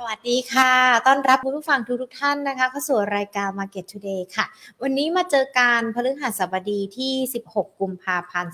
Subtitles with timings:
[0.00, 0.72] สวัสดีค่ะ
[1.06, 4.44] ต้อนรับคุณผู้ฟังทุกทุกท่านนะคะ เข้าสู่รายการ Market Today ค่ะ
[4.82, 7.12] วันนี้มาเจอการพฤหัสบดีที่
[7.46, 8.52] 16 กุมภาพันธ์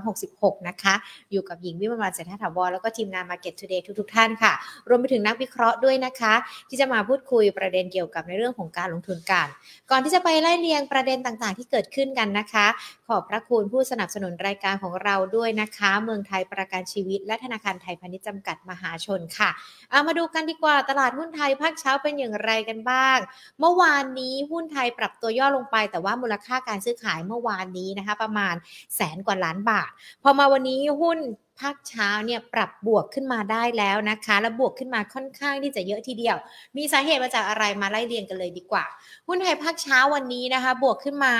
[0.00, 0.94] 2566 นะคะ
[1.32, 4.52] อยู่กับหญิงวิมลวันเศรษฐถาวรแล้วก็ทีมงาน Market Today ทุกทุกท่านค่ะ
[4.88, 6.34] รวมไปถึงนักวิเคราะห์ด้วยนะคะ
[6.68, 9.46] ที่จะมาพูดคุยประเด็นเกี่ยวกับในเรื่องของการลงทุนกัน
[9.90, 12.66] ก่อนที่จะไปไล่เรียงประเด็นต่างๆ ที่เกิดขึ้นกันนะคะ
[13.08, 19.50] ขอบพระคุณผู้สนับสนุนรายการของเราด้วยนะคะ เมืองไทยประกันชีวิต และธนาคารไทยพาณิชย์จำกัดมหาชนค่ะ
[19.90, 23.18] เอามาดูกันดีกว่าตลาดหุ้นไทยภาคเช้าเป็นอย่างไรกันบ้าง
[23.60, 28.54] เมื่อวานนี้หุ้นไทยปรับตัวย่อลงไป แต่ว่ามูลค่าการซื้อขายเมื่อวานนี้นะคะ ประมาณ
[28.96, 29.90] แสนกว่าล้านบาท
[30.22, 31.18] พอมาวันนี้หุ้น
[31.60, 36.36] ภาคเช้าเนี่ยปรับบวกขึ้นมาได้แล้วนะคะ และบวกขึ้นมาค่อนข้างที่จะเยอะทีเดียว
[36.76, 38.84] มีสาเหตุมาจากอะไรมาไล่เรียงกันเลยดีกว่า
[39.26, 41.34] หุ้นไทยภาคเช้าวันนี้นะคะ บวกขึ้นมา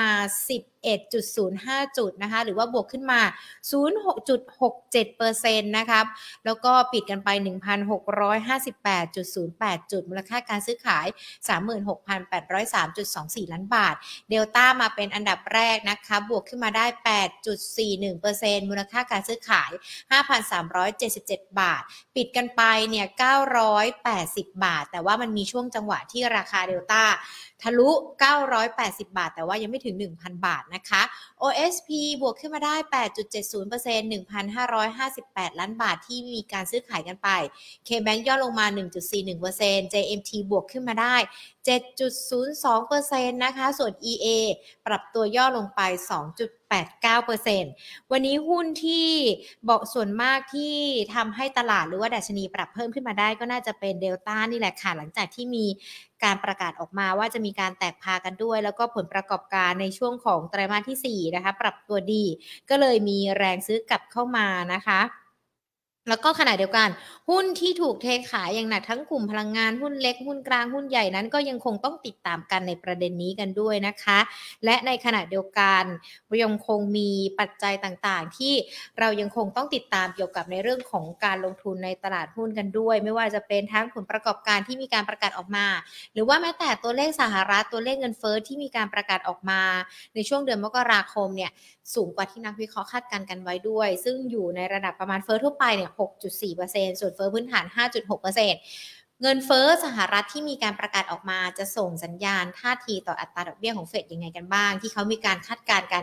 [0.82, 3.20] 11.05 จุดนะคะ หรือว่าบวกขึ้นมา
[3.70, 6.04] 06.67%นะครับ
[6.44, 7.28] แล้วก็ปิดกันไป
[8.80, 11.06] 1,658.08 จุด มูลค่าการซื้อขาย
[13.48, 13.94] 36,803.24 ล้านบาท
[14.30, 16.86] เดลต้ามาเป็นอันดับแรกนะคะ บวกขึ้นมาได้
[17.78, 19.70] 8.41%มูลค่าการซื้อขาย
[20.12, 21.82] 5,377 บาท
[22.16, 23.06] ปิดกันไปเนี่ย
[24.00, 27.02] 980 บาท แต่ว่ามันมีช่วงจังหวะที่ราคาเดลต้า
[27.62, 27.90] ทะลุ
[28.52, 31.02] 980 บาท แต่ว่ายังไม่ถึง 1,000 บาทนะคะ
[31.42, 31.88] OSP
[32.22, 32.74] บวกขึ้นมาได้
[33.42, 34.12] 8.70%
[34.70, 37.28] 1,558 ล้านบาทที่มีการซื้อขายกันไป
[37.88, 38.66] KBank ย่อลงมา
[39.30, 41.16] 1.41% JMT บวกขึ้นมาได้
[41.66, 44.26] 7.02%นะคะ ส่วน EA
[44.86, 45.80] ปรับตัวย่อลงไป
[47.00, 49.08] 2.89%วันนี้หุ้นที่
[49.68, 50.76] บอกส่วนมากที่
[51.14, 55.64] ทำให้ตลาดหรือว่าดัชนีปรับเพิ่มขึ้นมาได้ก็น่าจะเป็นเดลต้านี่แหละค่ะ หลังจากที่มี
[56.24, 62.24] การประกาศออกมาว่าจะมีการแตกพากันด้วย แล้วก็ผลประกอบการในช่วงของไตรมาสที่4นะคะปรับตัวดี
[62.70, 65.00] ก็เลยมีแรงซื้อกลับเข้ามานะคะ
[66.08, 66.88] แล้วก็ขณะเดียวกัน
[67.28, 74.18] หุ้นที่ถูกเทขายอย่างหนักทั้งกลุ่มพลังงานหุ้นเล็กหุ้นกลางหุ้นใหญ่นั้น ก็ยังคงต้องติดตามกันในประเด็นนี้กันด้วยนะคะ
[74.64, 75.84] และในขณะเดียวกัน
[76.42, 78.54] ยังคงมีปัจจัยต่างๆ ที่
[78.98, 85.66] เรายังคงต้องติดตามเกี่ยวกับในเรื่องของการลงทุนในตลาดหุ้นกันด้วย ไม่ว่าจะเป็นทั้งผลประกอบการที่มีการประกาศออกมา
[86.12, 89.62] หรือว่าแม้แต่ตัวเลขสหรัฐตัวเลขเงินเฟ้อที่มีการประกาศออกมา
[90.14, 91.50] ในช่วงเดือนมกราคมเนี่ย
[91.94, 106.02] สูงกว่าที่นักวิเคราะห์คาดการณ์กันไว้ด้วย ซึ่งอยู่ในระดับประมาณเฟ้อทั่วไปเนี่ย6.4%ส่วนเฟ้อพื้นฐาน 5.6%เงินเฟ้อสหรัฐที่มีการประกาศออกมาจะส่งสัญญาณท่าทีต่ออัตราดอกเบี้ยของเฟดยังไงกันบ้าง ที่เขามีการคาดการณ์กัน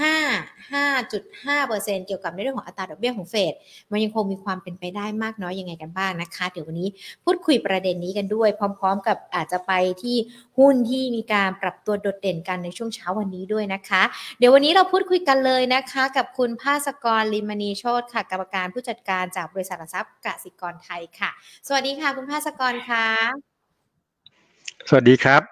[0.00, 3.54] 5 5.5%เกี่ยวกับในเรื่องของอัตราดอกเบี้ยของเฟด
[3.90, 6.88] มันยังคงมีความเป็นไปได้มากน้อยยังไงกันบ้างนะคะ เดี๋ยววันนี้
[7.24, 9.72] พูดคุยประเด็นนี้กันด้วย พร้อม ๆ กับอาจจะไป
[10.02, 10.16] ที่
[10.58, 14.02] หุ้นที่มีการปรับตัวโดดเด่นกันในช่วงเช้าวันนี้ด้วยนะคะ
[14.38, 21.30] เดี๋ยววันนี้เราพูดคุยกันเลยนะคะ กับคุณภาสกรลิมณีโชตค่ะกรรมการผู้จัดการจากบริษัททรัพย์กสิกรไทยค่ะ
[21.66, 23.06] สวัสดีค่ะคุณภาสกรค่ะ
[24.88, 25.42] สวัสดีครับ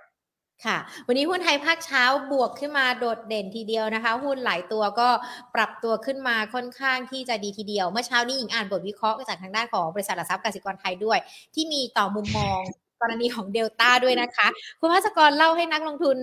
[0.65, 0.77] ค่ะ
[1.07, 2.03] วันนี้หุ้นไทยภาคเช้า
[2.33, 5.09] บวกขึ้นมาโดดเด่นทีเดียวนะคะ หุ้นหลายตัวก็
[5.55, 11.19] ปรับตัวขึ้นมาค่อนข้างที่จะดีทีเดียว เมื่อเช้านี้หญิงอ่านบทวิเคราะห์จากทางด้านของบริษัทหลักทรัพย์กสิกรไทยด้วย
[11.55, 12.59] ที่มีต่อมุมมอง
[13.03, 14.47] กรณีของเดลต้าด้วยนะคะ
[14.81, 16.17] คุณภาสกรเล่าให้นักลงทุน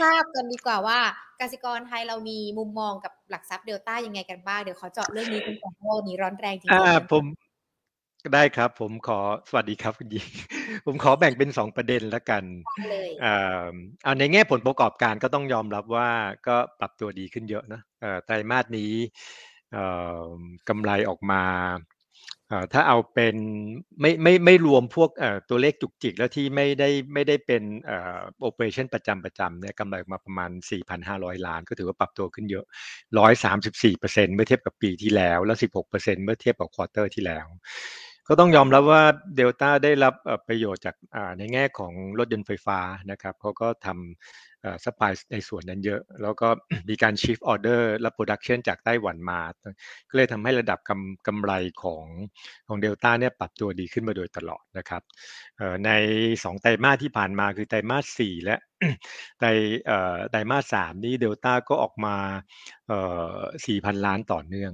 [0.00, 0.98] ทราบกันดีกว่าว่า
[1.40, 7.24] กสิกรไทยเรามีมุมมองกับหลักทรัพย์เดลต้ายังไงกันบ้างเดี๋ยวขอเจาะเรื่องนี้กันก่อนเพราะนี้ร้อนแรงจริงๆผม
[8.34, 10.26] ได้ครับ ผมขอสวัสดีครับคุณยิง
[10.86, 12.44] ผมขอแบ่งเป็นสองประเด็นแล้วกัน
[14.02, 16.10] เอาในแง่ผลประกอบการก็ต้องยอมรับว่า
[16.46, 17.80] ก็ปรับตัวดีขึ้นเยอะนะ
[18.26, 18.92] ไตรมาสนี้
[20.68, 21.42] กำไรออกมา
[22.72, 23.36] ถ้าเอาเป็น
[24.00, 25.10] ไม่ไม่ไม่รวมพวก
[25.50, 27.62] ตัวเลขจุกจิกแล้วที่ไม่ได้ไม่ได้เป็น
[28.40, 30.50] operation ประจำประจำเนี่ยกำไรมาประมาณ
[30.98, 32.64] 4,500 ล้าน ก็ถือว่าปรับตัวขึ้นเยอะ
[33.30, 37.46] 134%เมื่อเทียบกับปีที่แล้ว แล้ว 16%เมื่อเทียบกับ quarter ที่แล้ว
[38.28, 39.02] ก็ต้องยอมรับว่า
[39.36, 40.14] เดลต้าได้รับ
[40.48, 40.96] ประโยชน์จาก
[41.38, 42.78] ในแง่ของรถยนต์ไฟฟ้า
[43.10, 46.48] นะครับเขาก็ทำ supply ในส่วนนั้นเยอะ แล้วก็
[46.88, 49.40] มีการ shift order และ production จากไต้หวันมา
[50.10, 52.04] ก็เลยทำให้ระดับกำกำไรของ
[52.68, 55.02] ของเดลต้าเนี่ยปรับตัวดีขึ้นมาโดยตลอดนะครับ
[55.86, 55.90] ใน
[56.44, 58.56] สองไตรมาสที่ผ่านมาคือไตรมาสสี่และ
[59.38, 59.48] ไตร
[60.30, 62.16] ไตรมาสสามนี้เดลต้าก็ออกมา
[63.66, 64.72] สี่พันล้านต่อเนื่อง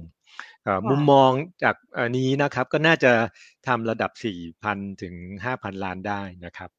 [0.89, 1.31] มุมมอง
[1.63, 1.75] จาก
[2.17, 3.11] นี้นะครับก็น่าจะ
[3.67, 4.11] ทำระดับ
[4.57, 5.13] 4,000 ถึง
[5.49, 6.69] 5,000 ล้านได้นะครับ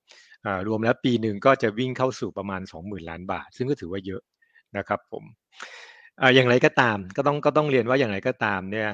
[0.68, 4.22] รวมแล้วปีหนึ่งก็จะวิ่งเข้าสู่ประมาณ 20,000 ล้านบาท ซึ่งก็ถือว่าเยอะ
[4.76, 5.24] นะครับผม
[6.34, 8.88] อย่างไรก็ตามก็ต้องก็ต้องเรียนว่าอย่างไรก็ตามเนี่ย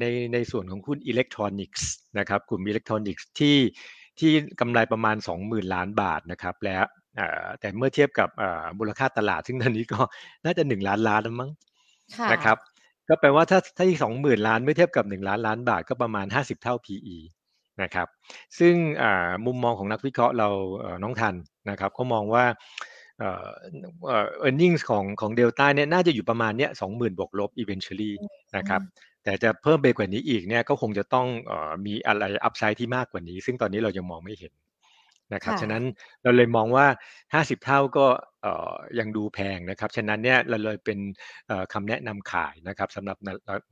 [0.00, 3.56] ในในส่วนของหุ้นอิเล็กทรอนิกส์นะครับกลุ่มอิเล็กทรอนิกส์ที่
[4.18, 6.84] ที่กำไรประมาณ 20,000 ล้านบาทนะครับแล้ว
[7.60, 8.28] แต่เมื่อเทียบกับ
[8.78, 10.00] มูลค่าตลาดซึ่งตอนนี้ก็
[10.44, 11.50] น่าจะ 1 ล้านล้านแล้วมั้ง
[12.32, 12.56] นะครับ
[13.10, 17.16] ก็แปลว่าถ้าถ้าที่20,000ล้านเมื่อเทียบกับ1ล้านล้านบาทก็ประมาณ50เท่า PE
[17.82, 18.08] นะครับ
[18.58, 18.74] ซึ่ง
[19.46, 20.48] มุมมองของนักวิเคราะห์เรา
[21.02, 21.34] น้องทัน
[21.70, 22.44] นะครับเขามองว่า
[23.18, 28.12] เอ่อ earnings ของของเดลต้าเนี่ยน่าจะอยู่ประมาณเนี้ยสองหมื่นบวกลบ eventually
[28.56, 28.80] นะครับ
[29.24, 31.52] แต่จะเพิ่มไปกว่านี้อีกเนี่ยก็คงจะต้องอ
[31.86, 34.52] มีอะไรอัพไซด์ที่มากกว่านี้ ซึ่งตอนนี้เรายังมองไม่เห็น
[35.34, 35.82] นะครับฉะนั้น
[36.22, 36.86] เราเลยมองว่า
[37.34, 38.06] 50 เท่าก็
[38.98, 40.98] ยังดูแพงนะครับ ฉะนั้นเนี่ยเราเลยเป็น
[41.72, 43.16] คำแนะนำขายนะครับสำหรับ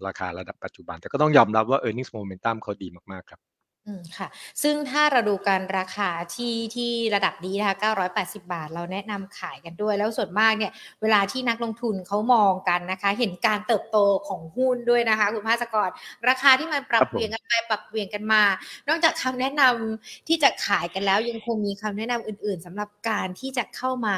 [0.07, 3.41] ราคาระดับปัจจุบัน แต่ก็ต้องยอมรับว่า earnings momentum เขาดีมากๆครับ
[3.89, 4.29] อืมค่ะ
[4.63, 13.99] ซึ่งถ้าเราดูการราคาที่ที่ระดับนี้นะคะ 980 บาท เราแนะนำขายกันด้วย แล้วส่วนมากเนี่ย เวลาที่นักลงทุนเขามองกันนะคะ เห็นการเติบโต
[14.29, 15.89] ของหุ้นด้วยนะคะ คุณภาสกร
[16.29, 18.43] ราคาที่มันปรับเปลี่ยนกันไปปรับเปลี่ยนกันมา
[18.89, 24.17] นอกจากคำแนะนำที่จะขายกันแล้วยังคงมีคำแนะนำอื่น ๆสำหรับการที่จะเข้ามา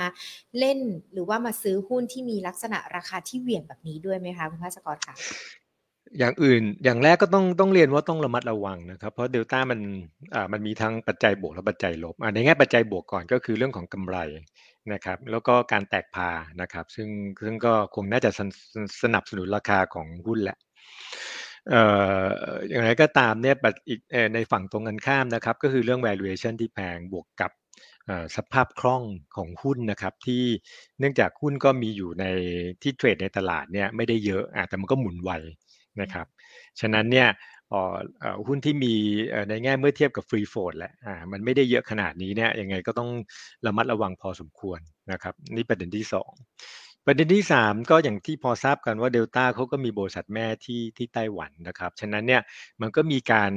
[0.58, 0.78] เล่น
[1.12, 5.16] หรือว่ามาซื้อหุ้นที่มีลักษณะราคาที่เหวี่ยงแบบนี้ด้วยไหมคะคุณภาสกรค่ะ
[6.18, 9.80] อย่างอื่นอย่างแรกก็ต้องต้องเรียนว่าต้องระมัดระวังนะครับ เพราะเดลต้ามัน
[10.34, 14.16] อ่ามันมีทั้งปัจจัยบวกและปัจจัยลบอ่าในแง่ปัจจัยบวกก่อนก็คือเรื่องของกำไร
[14.92, 16.30] นะครับ แล้วก็การแตกพา
[16.60, 17.08] นะครับ ซึ่ง
[17.44, 18.30] ซึ่งก็คงน่าจะ
[19.02, 20.58] สนับสนุนราคาของหุ้นแหละ
[21.70, 21.82] เอ่
[22.24, 22.26] อ
[22.68, 23.56] อย่างไรก็ตามเนี่ย
[23.88, 24.00] อีก
[24.34, 27.50] ในฝั่งตรงกันข้ามนะครับ ก็คือเรื่อง valuation ที่แพงบวกกับ
[28.36, 29.02] สภาพคล่อง
[29.36, 30.44] ของหุ้นนะครับที่
[30.98, 32.24] เนื่องจากหุ้นก็มีอยู่ใน
[32.82, 35.32] ที่เทรดในตลาดเนี่ยไม่ได้เยอะแต่มันก็หมุนไว
[36.02, 36.26] นะครับ
[36.80, 37.28] ฉะนั้นเนี่ย
[38.46, 38.94] หุ้นที่มี
[39.48, 40.92] ในแง่เมื่อเทียบกับฟรีโฟลดแหละ
[41.32, 43.10] มันไม่ได้เยอะขนาดนี้เนี่ยยังไงก็ต้อง
[43.66, 44.80] ระมัดระวังพอสมควร
[45.12, 46.32] นะครับ นี่ประเด็นที่ 2
[47.06, 52.42] ประเด็นที่ 3 ก็อย่างที่พอทราบกันว่าเดลต้าเขาก็มีบริษัทแม่ที่ที่ไต้หวันนะครับ ฉะนั้นเนี่ย
[52.80, 53.52] มันก็มีการ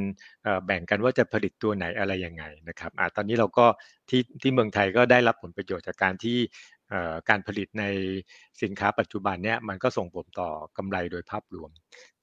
[0.66, 3.66] แบ่งกันว่าจะผลิตตัวไหนอะไรยังไงนะครับอตอนนี้เราก็
[4.10, 6.38] ที่ที่เมืองไทยก็ได้รับผลประโยชน์จากการที่
[7.30, 7.84] การผลิตใน
[8.62, 11.72] สินค้าปัจจุบันเนี่ยมันก็ส่งผลต่อกำไรโดยภาพรวม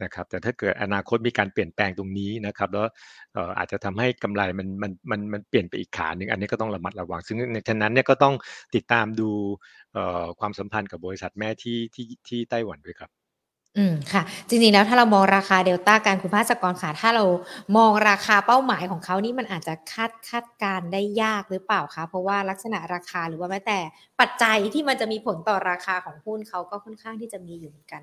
[0.02, 2.87] นะครับ แต่ถ้าเกิดอนาคตมีการเปลี่ยนแปลงตรงนี้นะครับ แล้ว
[3.58, 8.34] อาจจะทำให้กำไรมันมันมันมันเปลี่ยนไปอีกขาหนึ่งอันนี้ก็ต้องระมัดระวัง ซึ่งในฉะนั้นเนี่ยก็ต้อง
[8.75, 9.31] ติดตามดู
[10.40, 13.19] ความสัมพันธ์กับบริษัทแม่ที่ที่ที่ไต้หวันด้วยครับ
[13.78, 17.25] อืมค่ะ จริงๆแล้วถ้าเรามองราคาเดลต้าการคุณภาสกรค่ะ ถ้าเรา
[17.76, 23.78] มองราคาเป้าหมายของเขานี่มันอาจจะคาดคาดการณ์ได้ยากหรือเปล่าคะเพราะว่าลักษณะราคาหรือว่าแม้แต่
[24.20, 28.02] ปัจจัยที่มันจะมีผลต่อราคาของหุ้นเขาก็ค่อนข้างที่จะมีอยู่เหมือนกัน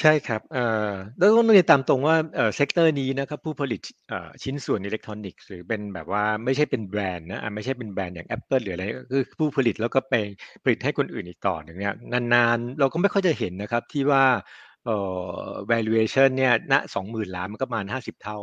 [0.00, 10.14] ใช่ครับเอ่อแล้วก็ต้องเรียนตามตรงว่าเอ่อ sector นี้นะครับผู้ผลิตเอ่อชิ้นส่วนอิเล็กทรอนิกส์หรือเป็นแบบว่าไม่ใช่เป็นแบรนด์นะไม่ใช่เป็นแบรนด์อย่าง Apple หรืออะไรก็คือผู้ผลิตแล้วก็ไป
[10.64, 11.94] ผลิตให้คนอื่นอีกต่อหนึ่งเนี่ย
[12.34, 14.24] นานๆ เราก็ไม่ค่อยจะเห็นนะครับที่ว่า
[14.84, 14.96] เอ่
[15.36, 18.38] อ valuation เนี่ยณสองหมื่นล้านมันก็ประมาณห้าสิบเท่า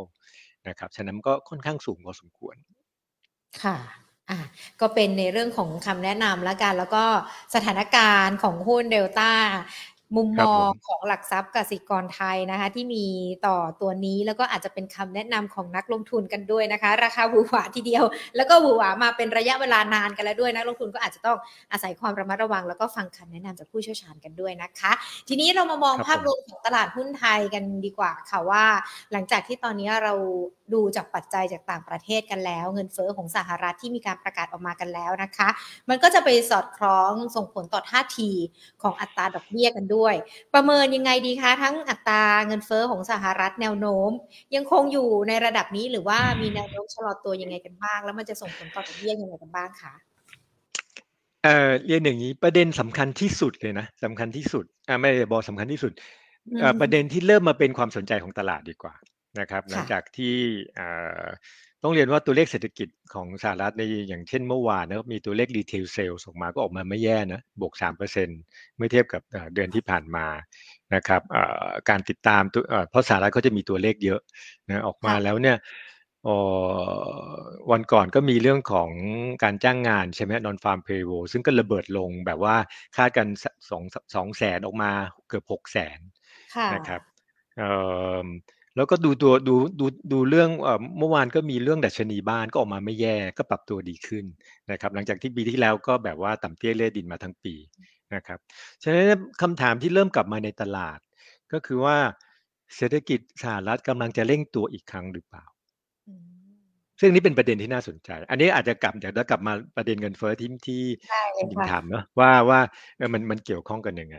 [0.67, 2.55] นะครับฉะนั้นก็ค่อนข้างสูงพอสมควร
[3.63, 3.77] ค่ะ
[4.29, 4.39] อะ
[4.81, 7.05] ก็เป็นในเรื่องของคำแนะนำแล้วกัน แล้วก็
[7.55, 9.31] สถานการณ์ของหุ้นเดลต้า
[10.15, 13.05] มุมมองของหลักทรัพย์กสิกรไทยนะคะ ที่มี
[13.47, 18.03] ต่อตัวนี้แล้วก็อาจจะเป็นคำแนะนำของนักลงทุนกันด้วยนะคะ ราคาหวือหวาทีเดียว
[18.35, 21.37] แล้วก็หวือหวามาเป็นระยะเวลานานกันแล้วด้วยนักลงทุนก็อาจจะต้อง
[21.71, 24.91] อาศัยความระมัดระวัง แล้วก็ฟังคำแนะนำจากผู้เชี่ยวชาญกันด้วยนะคะ
[25.27, 28.63] ทีนี้เรามามองภาพรวมของตลาดหุ้นไทยกันดีกว่าค่ะว่า
[29.11, 30.13] หลังจากที่ตอนนี้เรา
[30.73, 35.49] ดูจากปัจจัยจากต่างประเทศกันแล้ว เงินเฟอ้อของสหรัฐที่มีการประกาศออกมากันแล้วนะคะ
[35.89, 38.31] มันก็จะไปสอดคล้องส่งผลต่อท่าที
[38.81, 40.13] ของอัตราดอกเบี้ยกันด้วย
[40.53, 44.11] ประเมินยังไงดีคะทั้งอัตราเงินเฟอ้อของสหรัฐแนวโน้ม
[44.55, 49.93] ยังคงอยู่ในระดับนี้หรือว่ามีแนวโน้มชะลอตัวยังไงกันบ้าง แล้วมันจะส่งผลต่อดอกเบี้ยยังไงกันบ้างคะ
[51.43, 55.93] เอ่อเรียนอย่างนี้ประเด็นสำคัญที่สุดเลยนะสำคัญที่สุดอ่าไม่บอกสำคัญที่สุด
[56.81, 58.93] ประเด็นที่เริ่มมาเป็นความสนใจของตลาดดีกว่า
[59.39, 60.35] นะครับ หลังจากที่
[61.83, 67.97] ต้องเรียนว่าตัวเลขเศรษฐกิจของสหรัฐในอย่างเช่นเมื่อวานนะมีตัวเลขรีเทลเซลส่งมาก็ออกมาไม่แย่นะบวก3%
[68.77, 69.21] เมื่อเทียบกับ
[69.53, 70.27] เดือนที่ผ่านมา
[70.95, 71.21] นะครับ
[71.89, 72.43] การติดตาม
[72.89, 74.21] เพราะสหรัฐเขาจะมีตัวเลขเยอะ
[74.69, 75.57] นะออกมาแล้วเนี่ย
[77.71, 78.91] วันก่อนก็มีเรื่องของ
[79.43, 82.55] การจ้างงานใช่ไหมนอนฟาร์มเพย์โวซึ่งก็ระเบิดลงแบบว่า
[82.95, 83.27] คาดกัน
[83.69, 83.83] สอง
[84.15, 84.91] สองแสนออกมา
[85.27, 85.99] เกือบหกแสน
[86.73, 87.01] นะครับ
[88.75, 90.49] แล้วก็ดูตัวดูดูดูเรื่อง
[90.97, 94.25] เมื่อวานก็มีเรื่องดัชนีบ้านก็ออกมาไม่แย่ก็ปรับตัวดีขึ้น
[94.71, 97.55] นะครับ หลังจากที่ปีที่แล้วก็แบบว่าต่ำเตี้ยเล่ดินมาทั้งปี
[98.15, 98.39] นะครับ
[98.83, 99.05] ฉะนั้น
[99.41, 100.99] คำถามที่เริ่มกลับมาในตลาด
[101.53, 101.97] ก็คือว่า
[102.75, 105.45] เศรษฐกิจสหรัฐกำลังจะเร่งตัวอีกครั้งหรือเปล่า
[106.99, 110.83] ซึ่งนี้เป็นประเด็นที่น่าสนใจ อันนี้อาจจะกลับอยากจะกลับมาประเด็นเงินเฟ้อที่ที่
[111.37, 112.59] ที่ถามเนาะว่าว่า
[113.13, 114.17] มันมันเกี่ยวข้องกันยังไง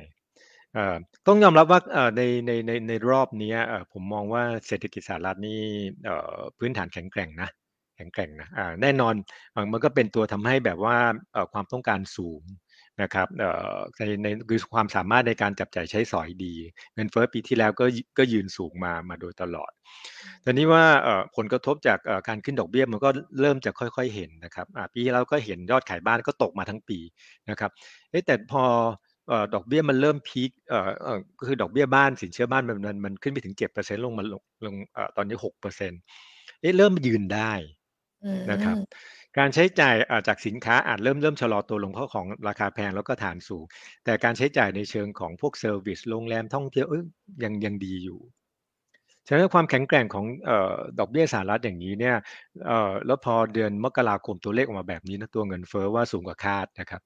[1.27, 1.81] ต้องยอมรับว่า
[2.17, 3.55] ในในในในรอบนี้
[3.93, 5.61] ผมมองว่าเศรษฐกิจสหรัฐนี่
[6.59, 7.49] พื้นฐานแข็งแกร่งนะ
[7.97, 8.49] แข็งแกร่งนะ
[8.83, 9.15] แน่นอน
[9.73, 10.97] มันก็เป็นตัวทำให้แบบว่า
[11.53, 12.43] ความต้องการสูง
[13.03, 13.29] นะครับ
[13.99, 16.55] ในในคือความสามารถในการจับจ่ายใช้สอยดี
[16.95, 17.85] เงินเฟ้อปีที่แล้วก็
[18.19, 19.73] ก็ยืนสูงมามาโดยตลอด
[20.45, 20.85] ตอนนี้ว่า
[21.37, 26.99] ผลกระทบจากการขึ้นดอกเบี้ยมันก็เริ่มจะค่อยๆเห็นนะครับปีที่แล้วก็เห็นยอดขายบ้านก็ตกมาทั้งปี
[27.51, 27.71] นะครับ
[28.27, 28.65] แต่พอ
[29.55, 30.51] ดอกเบี้ยมันเริ่มพีค
[31.39, 34.75] ก็คือดอกเบี้ยบ้านสินเชื่อบ้านมันมันขึ้นไปถึงเจ็ดเปอร์เซ็นต์ลงมาลงลง
[35.17, 36.01] ตอนนี้หกเปอร์เซ็นต์
[36.79, 37.53] เริ่มยืนได้
[38.51, 38.77] นะครับ
[39.39, 39.95] การใช้จ่าย
[40.29, 43.65] จากสินค้าอาจเริ่มเริ่มชะลอตัวลงเพราะของราคาแพงแล้วก็ฐานสูง
[44.05, 46.87] แต่การใช้จ่ายในเชิงของพวก service โรงแรมท่องเที่ยว
[47.45, 48.21] ยังยังดีอยู่
[49.29, 50.27] ฉะนั้นความแข็งแกร่งของ
[50.99, 52.17] ดอกเบี้ยสหรัฐอย่างนี้เนี่ย
[53.07, 57.03] แล้วพอเดือนมกราคมตัวเลขออกมาแบบนี้นะตัวเงินเฟ้อว่าสูงกว่าคาดนะครับ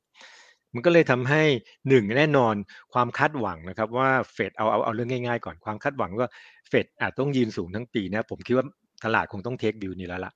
[0.75, 1.43] มันก็เลยทำให้
[1.89, 2.55] หนึ่งแน่นอน
[2.93, 6.29] ความคาดหวังนะครับ ว่าเฟดเอาเอาเอาเรื่องง่ายๆก่อนความคาดหวังว่า
[6.69, 8.67] เฟดอาจต้องยืนสูงทั้งปีนะผมคิดว่า
[9.05, 10.33] ตลาดคงต้องเทคดิวนี้แล้วล่ะ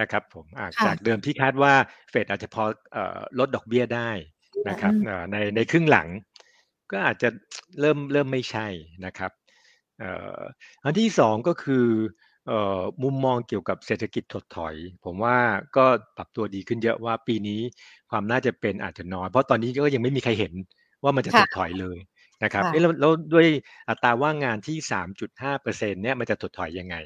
[0.00, 0.44] นะครับผม
[0.86, 1.72] จากเดิมที่คาดว่า
[2.10, 2.64] เฟดอาจจะพอ
[3.38, 4.10] ลดดอกเบี้ยได้
[4.68, 4.92] นะครับ
[5.32, 6.08] ในในครึ่งหลัง
[6.92, 7.28] ก็อาจจะ
[7.80, 8.66] เริ่มเริ่มไม่ใช่
[9.06, 9.32] นะครับ
[10.84, 11.86] อันที่สองก็คือ
[13.02, 14.74] มุมมองเกี่ยวกับเศรษฐกิจถดถอย
[15.04, 15.36] ผมว่า
[15.76, 15.86] ก็
[16.16, 17.60] ปรับตัวดีขึ้นเยอะว่าปีนี้
[18.10, 20.52] ความน่าจะเป็นอาจจะน้อย เพราะตอนนี้ก็ยังไม่มีใครเห็น
[21.02, 21.98] ว่ามันจะถดถอยเลย
[22.44, 22.62] นะครับ
[23.00, 23.46] แล้วด้วย
[23.88, 24.76] อัตราว่างงานที่
[25.20, 26.96] 3.5เปอร์เซ็นเนี่ยมันจะถดถอยยังไง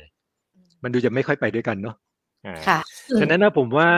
[0.82, 1.96] มันดูจะไม่ค่อยไปด้วยกันเนาะ
[2.68, 2.78] ค่ะ
[3.20, 3.88] ฉะนั้นนะผมว่า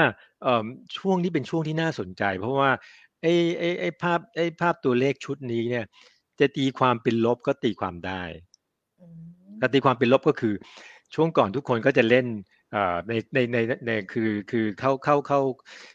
[0.96, 2.70] ช่วงนี้เป็นช่วงที่น่าสนใจ เพราะว่า
[3.22, 5.84] ไอ้ไอ้ไอ้ภาพไอ้ภาพตัวเลขชุดนี้เนี่ย
[6.40, 8.22] จะตีความเป็นลบก็ตีความได้
[9.58, 10.54] แต่ตีความเป็นลบก็คือ
[11.14, 12.26] ช่วงก่อนทุกคนก็จะเล่น
[13.08, 15.40] ในในในในคือคือเข้าเข้าเข้า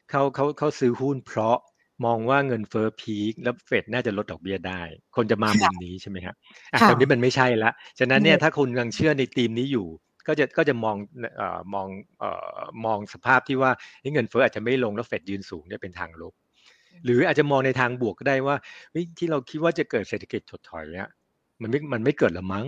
[0.10, 1.58] เข้าเข้าเข้าซื้อหุ้นเพราะ
[2.06, 4.82] มองว่าเงินเฟ้อพีคแล้วเฟดน่าจะลดดอกเบี้ยได้
[5.16, 6.36] คนจะมามุมนี้ใช่ไหมครับ
[6.90, 9.88] ตอนนี้มันไม่ใช่ละฉะนั้นเนี่ยถ้าคุณยังเชื่อในธีมนี้อยู่
[10.28, 10.96] ก็จะก็จะมอง
[11.38, 11.88] เอ่อมอง
[12.20, 13.72] เอ่อมองสภาพที่ว่า
[14.14, 16.34] เงินเฟ้ออาจจะไม่ลงแล้วเฟดยืนสูงเนี่ยเป็นทางลบ
[17.06, 18.56] หรืออาจจะมองในทางบวกก็ได้ว่า
[19.18, 21.10] ที่เราคิดว่าจะเกิดเศรษฐกิจถดถอยเนี่ย
[21.62, 22.66] มันไม่มันไม่เกิดละมั้ง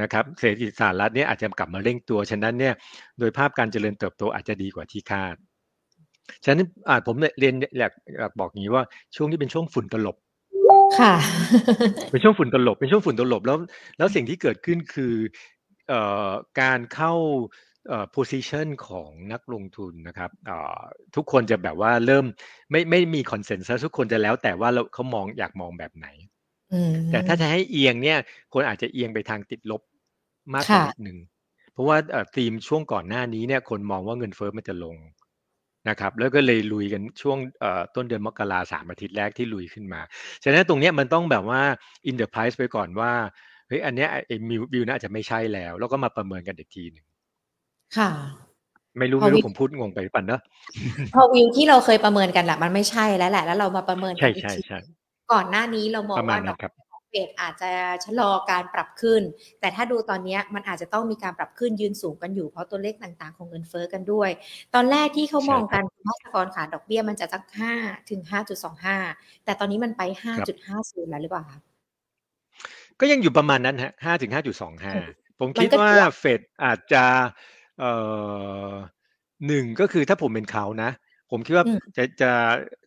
[0.00, 2.74] นะครับเศรษฐกิจสหรัฐเนี่ยอาจจะกลับมาเร่งตัว ฉะนั้นเนี่ย
[3.18, 5.36] โดยภาพการเจริญเติบโตอาจจะดีกว่าที่คาด
[6.44, 6.66] ฉะนั้น
[7.06, 8.84] ผมเรียนอยากอยากบอกอย่างนี้ว่า
[9.16, 10.16] ช่วงนี้เป็นช่วงฝุ่นตลบ
[10.98, 11.14] ค่ะ
[12.10, 13.58] เป็นช่วงฝุ่นตลบ เป็นช่วงฝุ่นตลบแล้ว
[13.98, 15.14] แล้วสิ่งที่เกิดขึ้นคือ
[16.60, 17.12] การเข้า
[18.16, 20.30] position ของนักลงทุนนะครับ
[21.16, 22.24] ทุกคนจะแบบว่าเริ่ม
[22.70, 26.06] ไม่ไม่มีคอนเซนแซสทุกคนจะแล้วแต่ว่าเราเขามองอยากมองแบบไหน
[27.10, 28.18] แต่ถ้าจะให้เอียงเนี่ย
[28.52, 29.82] คนอาจจะเอียงไปทางติดลบ
[30.54, 31.18] มากกว่าหนึ่ง
[31.72, 31.96] เพราะว่า
[32.36, 34.96] ธีมช่วงก่อนหน้านี้เนี่ยคนมองว่าเงินเฟ้อมันจะลง
[35.88, 37.38] นะครับแล้วก็เลยลุยกันช่วง
[37.94, 40.00] ต้นเดือนมกราสามอาทิตย์แรกที่ลุยขึ้นมา
[40.44, 41.62] ฉะนั้นตรงนี้มันต้องแบบว่า
[42.08, 43.12] in the price ไปก่อนว่า
[43.68, 47.06] เฮ้ยอันเนี้ยไอ้มิววิวน่าจะไม่ใช่แล้ว แล้วก็มาประเมินกันอีกทีหนึ่ง
[47.96, 48.10] ค่ะ
[48.98, 50.40] ไม่รู้ไม่รู้ผมพูดงงไปปั่นเนอะ
[51.14, 54.78] พอวิวที่เราเคยประเมินกันแหละมันไม่ใช่แล้วแหละแล้วเรามาประเมินใช่ใช่ใช่
[55.32, 56.58] ก่อนหน้านี้เรามองว่าดอก
[57.10, 57.70] เฟดอาจจะ
[58.04, 59.22] ชะลอการปรับขึ้น
[59.60, 64.30] แต่ถ้าดูตอนนี้มันอาจจะต้องมีการปรับขึ้นยืนสูงกันอยู่เพราะตัวเลขต่างๆ ของเงินเฟ้อกันด้วย
[64.74, 67.72] ตอนแรกที่เขามองกันมาตรกรขาดอกเบี้ยมันจะสักห้า
[68.10, 68.96] ถึงห้าจุดสองห้า
[69.44, 71.60] แต่ตอนนี้มันไปห้าจุดห้าศูนย์แล้วหรือเปล่าคะ
[73.00, 74.94] ก็ยังอยู่ประมาณนั้นฮะห้าถึงห้าจุดสองห้า
[75.38, 77.04] ผมคิดว่าเฟดอาจจะ
[77.80, 77.92] เอ่
[78.68, 78.70] อ
[79.46, 80.90] หนึ่งก็คือถ้าผมเป็นเขานะ
[81.30, 81.64] ผมคิดว่า
[81.96, 82.30] จะจะ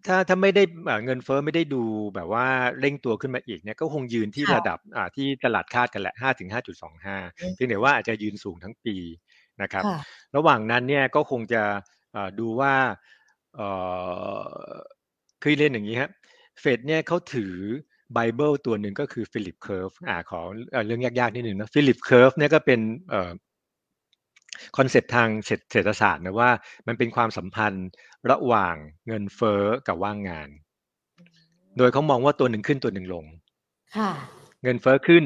[0.08, 0.64] ถ้าถ้าไม่ได้
[1.06, 1.84] เงินเฟ้อไม่ได้ดู
[2.16, 2.48] แบบว่า
[2.80, 7.18] เร่งตัวขึ้นมาอีกเนี่ยก็คงยืนที่ระดับอ่าที่ตลาดคาดกันแหละห้าถึงห้าจุดสองห้า
[7.56, 8.96] เพียงแต่ว่าอาจจะยืนสูงทั้งปี
[9.62, 9.84] นะครับ
[10.36, 11.64] ระหว่างนั้นเนี่ยก็คงจะ
[12.40, 12.74] ดูว่า
[13.56, 13.70] เอ่
[14.68, 14.74] อ
[15.42, 16.10] คือเรียนอย่างนี้ครับ
[16.60, 17.54] เฟดเนี่ยเขาถือ
[18.14, 20.40] ไบเบิลตัวหนึ่งก็คือ Phillips curve อ่าขอ
[20.86, 23.32] เรื่องยากๆนิดหนึ่งนะ Phillips curve เนี่ยก็เป็นเอ่อ
[24.78, 25.30] concept ทาง
[25.72, 26.52] เศรษฐศาสตร์นะว่า
[26.88, 27.88] มันเป็นความสัมพันธ์
[28.32, 28.76] ระหว่าง
[29.08, 30.50] เงินเฟ้อกับว่างงาน
[31.78, 33.26] โดยเขามองว่าตัวหนึ่งขึ้นตัวหนึ่งลง
[34.64, 35.24] เงินเฟ้อขึ้น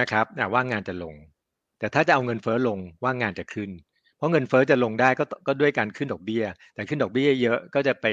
[0.00, 1.14] นะครับว่างงานจะลง
[1.78, 3.70] แต่ถ้าจะเอาเงินเฟ้อลงว่างงานจะขึ้น
[4.16, 6.44] เพราะเงินเฟ้อจะลงได้ก็ก็ด้วยการขึ้นดอกเบี้ย
[6.74, 8.06] แต่ขึ้นดอกเบี้ยเยอะก็จะไป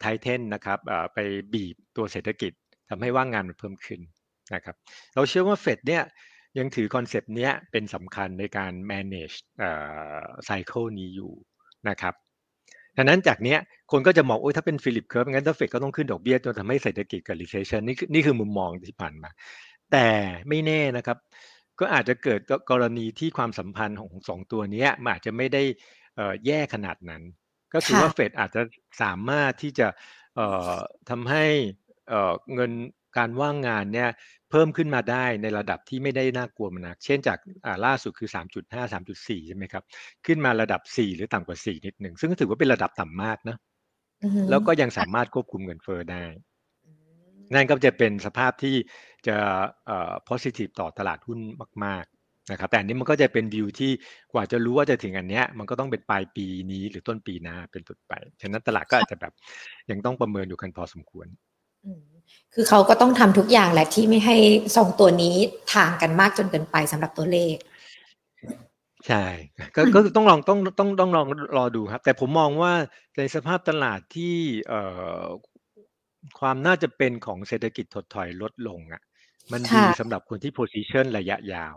[0.00, 0.78] tighten นะครับ
[1.14, 1.18] ไป
[1.52, 2.52] บีบตัวเศรษฐกิจ
[2.88, 4.00] ทำให้ว่างงานมันเพิ่มขึ้น
[4.54, 4.76] นะครับ
[5.14, 6.02] เราเชื่อว่าเฟดเนี่ย
[6.58, 9.36] ยังถือ concept นี้เป็นสำคัญในการ manage
[10.44, 11.32] cycle นี้อยู่
[11.88, 12.14] นะครับ
[12.96, 13.56] ดังนั้นจากนี้
[13.92, 19.30] คนก็จะมองโอ้ยถ้าเป็น Phillips curve งั้นถ้าเฟดก็ต้องขึ้นดอกเบี้ยจนทำให้เศรษฐกิจเกิด recession นี่นี่คือมุมมองที่ผ่านมา
[19.92, 20.06] แต่
[20.48, 21.18] ไม่แน่นะครับ
[21.80, 22.40] ก็อาจจะเกิด
[22.70, 25.62] กรณีที่ความสัมพันธ์ของสองตัวนี้มันอาจจะไม่ได้
[26.46, 27.22] แย่ขนาดนั้น
[27.74, 28.62] ก็คือว่าเฟดอาจจะ
[29.02, 29.88] สามารถที่จะ
[31.10, 31.44] ทำให้
[32.54, 32.72] เงิน
[33.18, 34.10] การว่างงานเนี่ย
[34.50, 37.38] เพิ่มขึ้นมาได้ในระดับที่ไม่ได้น่ากลัวมากเช่นจาก
[37.84, 39.84] ล่าสุดคือ 3.5 3.4 ใช่ไหมครับ
[40.26, 43.56] ขึ้นมาระดับ 4 หรือต่ำกว่า 4 นิดหนึ่ง ซึ่งถือว่าเป็นระดับต่ำมากนะ
[44.50, 46.24] แล้วก็ยังสามารถควบคุมเงินเฟ้อได้
[47.54, 48.76] นั่นก็จะเป็นสภาพที่
[49.26, 49.36] จะ
[49.86, 51.38] เอ่อ positive ต่อตลาดหุ้น
[51.84, 53.92] มาก ๆ นะครับ แต่อันนี้มันก็จะเป็นวิวที่
[54.32, 59.32] กว่าจะรู้ว่าจะถึงอันเนี้ย มันก็ต้องเป็นปลายปีนี้หรือต้นปีหน้าเป็นต้นไป ฉะนั้นตลาดก็อาจจะแบบ
[59.90, 61.26] ยังต้องประเมินอยู่กันพอสมควร
[62.54, 64.36] คือเขาก็ต้องทำทุกอย่างแหละที่ไม่ให้
[64.76, 65.36] สองตัวนี้
[65.74, 67.56] ทางกันมากจนเกินไปสำหรับตัวเลข
[69.08, 69.24] ใช่
[69.76, 71.26] ก็ก็ต้องลองต้องต้องต้องลอง
[71.58, 72.72] รอดูครับ แต่ผมมองว่า
[73.18, 74.34] ในสภาพตลาดที่
[74.68, 74.80] เอ่
[75.22, 75.24] อ
[76.40, 79.02] ความน่าจะเป็นของเศรษฐกิจถดถอยลดลงอะ
[79.52, 81.74] มันดีสำหรับคนที่โพซิชันระยะยาว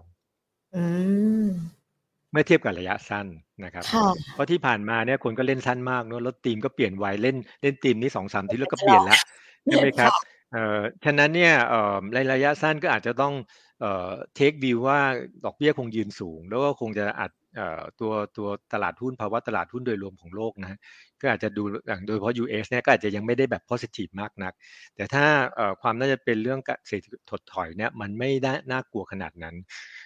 [2.31, 3.27] เมื่อเทียบกับระยะสั้น
[3.65, 3.85] นะครับ
[4.33, 9.19] เพราะที่ผ่านมาเนี่ยคนก็เล่นสั้นมากเนอะรถทีมก็เปลี่ยนไวเล่นเล่นทีมนี้สองสามทีแล้วก็เปลี่ยนแล้ว
[9.65, 10.11] ใช่ไหมครับ
[10.55, 13.33] เอ่อฉะนั้นเนี่ยเอ่อในระยะสั้นก็อาจจะต้อง
[13.81, 14.99] เอ่อเทควิวว่า
[15.45, 20.77] ดอกเบี้ยคงยืนสูง แล้วก็คงจะอาจเอ่อตัวตัวตลาดหุ้นภาวะตลาดหุ้นโดยรวมของโลกนะ
[21.21, 24.53] ก็อาจจะดูอย่างโดยเฉพาะ US เนี่ยก็อาจจะยังไม่ได้แบบ positive มากนัก
[24.95, 29.55] แต่ถ้าเอ่อความน่าจะเป็นเรื่องเศรษฐกิจถดถอยเนี่ยมันไม่ได้น่ากลัวขนาดนั้น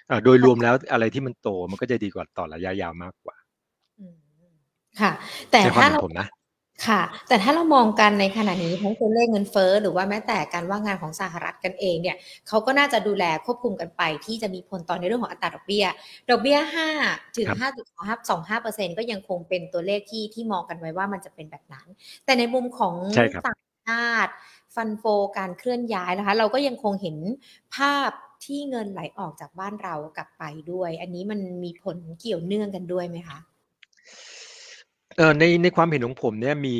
[0.07, 3.35] เอ่อโดยรวมแล้วอะไรที่มันโตมันก็จะดีกว่าต่อระยะยาวมากกว่า
[5.01, 5.11] ค่ะ
[5.49, 6.27] แต่ถ้าเราผมนะ
[6.87, 12.15] ค่ะ แต่ถ้าเรามองกันในขณะนี้ทั้งตัวเลขเงินเฟ้อหรือว่าแม้แต่การว่างงานของสหรัฐกันเองเนี่ย
[12.47, 15.85] เขาก็น่าจะดูแลควบคุมกันไป ที่จะมีผลต่อในเรื่องของอัตราดอกเบี้ย
[16.29, 16.87] ดอกเบี้ย5
[17.37, 21.87] ถึง5.25เก็ยังคงเป็นตัวเลขที่ที่มองกันไว้ว่ามันจะเป็นแบบนั้น
[22.25, 22.95] แต่ในมุมของ
[23.45, 24.31] ต่างชาติ
[24.75, 25.03] ฟันโฟ
[25.37, 27.17] การเคลื่อนย้ายนะคะ เราก็ยังคงเห็น
[27.75, 28.09] ภาพ
[28.45, 33.37] ที่เงินไหลออกจากบ้านเรากลับไปด้วย อันนี้มันมีผลเกี่ยวเนื่องกันด้วยไหมคะ
[35.17, 36.77] เอ่อในในความเห็นของผมเนี่ยมี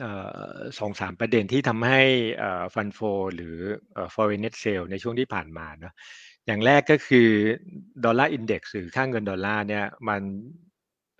[0.00, 0.12] เอ่
[0.48, 2.02] อสองสามประเด็นที่ทำให้
[2.38, 2.98] เอ่อ fund flow
[3.36, 3.56] หรือ
[3.94, 5.94] เอ่อ foreign net sale ในช่วงที่ผ่านมาเนาะ
[6.46, 7.28] อย่างแรกก็คือ
[8.04, 10.22] dollar index หรือค่าเงินดอลลาร์เนี่ยมัน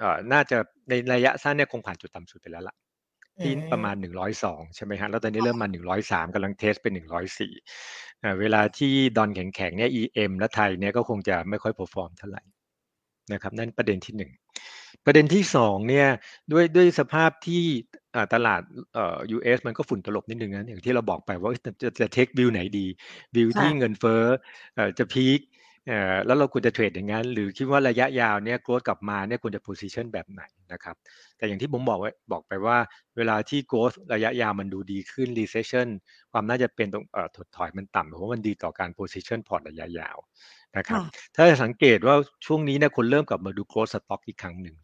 [0.00, 0.56] เอ่อน่าจะ
[0.88, 2.76] ในระยะสั้นเนี่ยคงผ่านจุดต่ำสุดไปแล้วล่ะ
[3.42, 7.52] ที่ประมาณหนึ่งร้อยสองใช่ไหมฮะ แล้วตอนนี้เริ่มมาหนึ่งร้อยสามกำลัง test เป็นหนึ่งร้อยสี่
[8.40, 12.42] เวลาที่ดอลแข็งๆเนี่ย EM และไทยเนี่ยก็คงจะไม่ค่อย perform เท่าไหร่
[13.32, 14.30] นะครับ นั่นประเด็นที่หนึ่ง
[15.04, 16.08] ประเด็นที่สองเนี่ย
[16.52, 17.62] ด้วยด้วยสภาพที่
[18.34, 18.60] ตลาด
[18.94, 22.86] เอ่อ US มันก็ฝุ่นตลบนิดนึงนะอย่างที่เราบอกไปว่าจะจะ take view ไหนดี
[23.36, 24.22] วิวที่เงินเฟ้อ
[24.74, 25.40] เอ่อจะ peak
[25.88, 30.42] เอ่อแล้วเราควรจะ trade อย่างนั้น หรือคิดว่าระยะยาวเนี่ย growth กลับมาเนี่ยควรจะ position แบบไหน
[30.72, 30.96] นะครับ
[31.36, 32.76] แต่อย่างที่ผมบอกไว้บอกไปว่า
[33.16, 35.88] เวลาที่ growth ระยะยาวมันดูดีขึ้น recession
[36.32, 40.16] ความน่าจะเป็นตรงเอ่อถดถอยมันต่ำเพราะมันดีต่อการ position พอร์ตระยะยาว
[40.76, 41.00] นะครับ
[41.36, 42.16] ถ้าสังเกตว่า
[42.46, 44.76] ช่วงนี้เนี่ยคนเริ่มกลับมาดู growth stock อีกครั้งหนึ่ง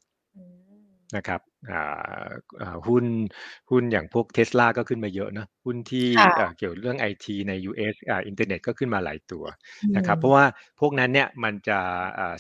[1.16, 1.40] นะครับ
[2.88, 3.04] หุ้น
[3.70, 6.06] หุ้นอย่างพวกเทสลาก็ขึ้นมาเยอะนะหุ้นที่
[6.58, 7.94] เกี่ยวเรื่องไอทีใน US
[8.26, 9.44] อินเทอร์เน็ตก็ขึ้นมาหลายตัว
[9.96, 10.44] นะครับเพราะว่า
[10.80, 11.78] พวกนั้นเนี่ยมันจะ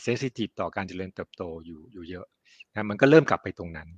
[0.02, 2.26] sensitive ต่อการเจริญเติบโตอยู่อยู่เยอะ
[2.74, 3.88] นะมันก็เริ่มกลับไปตรงนั้น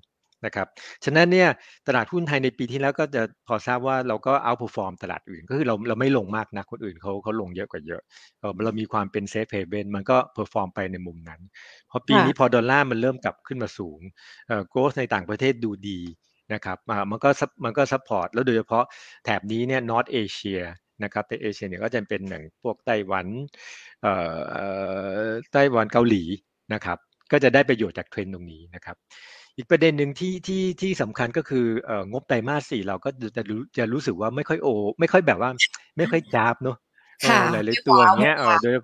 [0.45, 0.67] นะครับ
[1.05, 1.49] ฉะนั้นเนี่ย
[1.87, 8.03] ตลาดหุ้นไทยในปีที่แล้วก็จะพอทราบว่าเราก็ outperform ตลาดอื่น ก็คือเราเราไม่ลงมากนะคนอื่นเขาเขาลงเยอะกว่าเยอะ
[8.65, 11.41] เรามีความเป็น safe haven มันก็ perform ไปในมุมนั้น
[11.91, 14.01] พอปีนี้พอดอลลาร์มันเริ่มกลับขึ้นมาสูง
[14.49, 16.01] เอ่อ growth ในต่างประเทศดูดี
[16.53, 16.79] นะครับ
[17.11, 17.31] มันก็
[17.65, 18.85] มันก็ support แล้วโดยเฉพาะ
[19.25, 20.61] แถบนี้เนี่ย North Asia
[21.05, 23.27] นะครับ North Asia เนี่ยก็จะเป็นอย่างพวกไต้หวัน
[24.03, 24.13] เอ่
[25.17, 25.19] อ
[25.53, 26.23] ไต้หวันเกาหลี
[26.75, 26.99] นะครับ
[27.33, 28.97] ก็จะได้ประโยชน์จากเทรนด์ตรงนี้นะครับ
[29.57, 34.69] อีกประเด็นหนึ่งที่ที่ที่สำคัญก็คือเอ่องบไตรมาสสี่เราก็จะรู้จะรู้สึกว่าไม่ค่อยโอ
[35.01, 35.51] ไม่ค่อยแบบว่า
[35.97, 36.77] ไม่ค่อยจ้าบเนาะ
[37.53, 38.75] หลายๆตัวเงี้ยเออโดย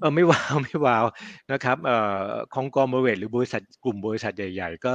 [0.00, 1.04] เออไม่ว้าวไม่ว้าว
[1.52, 4.94] นะครับเอ่อคองกอมเวทหรือบริษัทกลุ่มบริษัทใหญ่ ๆ ก็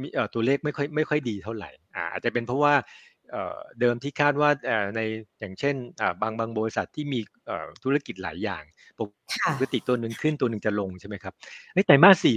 [0.00, 2.74] มีเอ่อตัวเลขไม่ค่อยไม่ค่อยดีเท่าไหร่อ่าอาจจะเป็นเพราะว่า
[3.80, 4.50] เดิมที่คาดว่า
[4.96, 5.00] ใน
[5.40, 5.74] อย่างเช่น
[6.22, 7.20] บางบางบริษัทที่มี
[7.84, 8.62] ธุรกิจหลายอย่าง
[8.98, 11.34] ปกติตัวหนึ่งขึ้นตัวหนึ่งจะลงใช่ไหมครับ
[11.88, 12.34] แต่มาสี่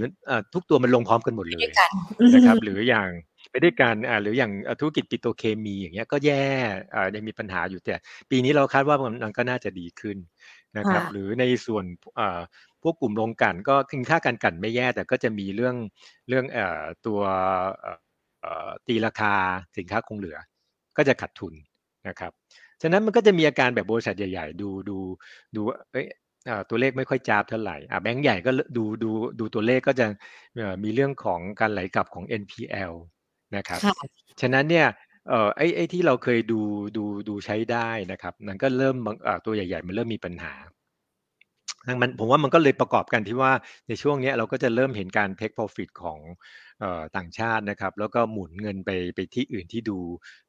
[0.53, 1.71] ทุกตัวมันลงพร้อมกันหมดเลย
[2.33, 3.09] นะครับหรืออย่าง
[3.51, 6.43] ไม่ได้การหรืออย่างธุรกิจปิโตเคมีอย่างเงี้ยก็แย่
[7.15, 7.95] ยังมีปัญหาอยู่แต่
[8.29, 10.17] ปีนี้เราคาดว่ามันก็น่าจะดีขึ้น
[10.77, 11.85] นะครับ หรือในส่วน
[12.81, 15.75] พวกกลุ่มโรงกันก็คึงค่าการกันไม่แย่แต่ก็จะมีเรื่อง
[16.29, 16.45] เรื่อง
[17.05, 17.19] ตัว
[18.87, 19.33] ตีราคา
[19.77, 20.37] สินค้าคงเหลือ
[20.97, 21.53] ก็จะขาดทุน
[22.07, 22.31] นะครับ
[22.81, 24.97] ฉะนั้นมันก็จะมีอาการแบบบริษัทใหญ่ๆ ดูดู
[25.55, 26.05] ดูเอ้ย
[26.69, 30.05] ตัวเลขไม่ค่อยจ้าบเท่าไหร่อ่าแบงก์ใหญ่ก็ดูดูดูตัวเลขก็จะ
[30.83, 32.93] มีเรื่องของการไหลกลับของ NPL
[33.57, 33.81] นะครับ
[34.41, 34.87] ฉะนั้นเนี่ย
[35.29, 36.61] เอ่อไอ้ไอ้ที่เราเคยดู
[36.97, 38.95] ดูดูใช้ได้นะครับมันก็เริ่ม
[39.45, 40.53] ตัวใหญ่ๆมันเริ่มมีปัญหา
[42.01, 43.51] มันผมว่ามันก็เลยประกอบกันที่ว่า
[43.87, 46.19] ในช่วงนี้เราก็จะเริ่มเห็นการ take profit ของ
[47.17, 49.97] ต่างชาตินะครับ แล้วก็หมุนเงินไปไปที่อื่นที่ดู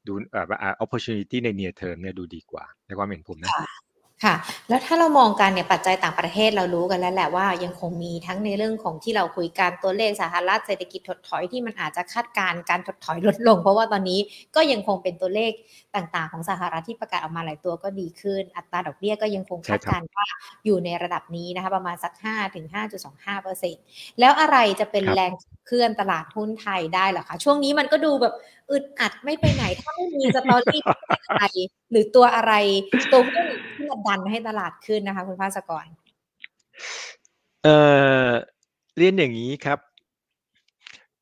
[0.07, 3.53] ดูเอ่อ opportunity ใน near term เนี่ยดูดีกว่าในความเห็นผมนะ
[4.25, 4.35] ค่ะ
[4.69, 14.19] แล้วถ้าเรามองกันเนี่ยปัจจัยต่างประเทศเรารู้กันแล้วแหละว่ายังคงมีทั้งในเรื่องของที่เราคุยกันตัวเลขสหรัฐเศรษฐกิจถดถอยที่มันอาจจะคาดการณ์การถดถอยลดลง เพราะว่าตอนนี้
[14.55, 15.51] ก็ยังคงเป็นตัวเลข
[15.95, 20.27] ต่างๆ ของสหรัฐที่ประกาศออกมาหลายตัวก็ดีขึ้น อัตราดอกเบี้ยก็ยังคงคาดการณ์ว่า
[20.65, 23.83] อยู่ในระดับนี้นะคะประมาณสัก5ถึง5.25เปอร์เซ็นต์
[24.19, 25.31] แล้วอะไรจะเป็นแรง
[25.67, 28.33] เคลื่อนตลาดหุ้นไทยได้หรอคะช่วงนี้มันก็ดูแบบ
[28.71, 30.81] อึดอัดไม่ไปไหน ถ้าไม่มีสตอรี่
[31.29, 31.43] อะไร
[31.91, 32.53] หรือตัวอะไร
[33.11, 35.85] ตัวหุ้นที่มันดันให้ตลาดขึ้นนะคะ คุณภาสกร
[37.63, 37.67] เอ
[38.27, 38.29] อ
[38.97, 39.79] เรียนอย่างนี้ครับ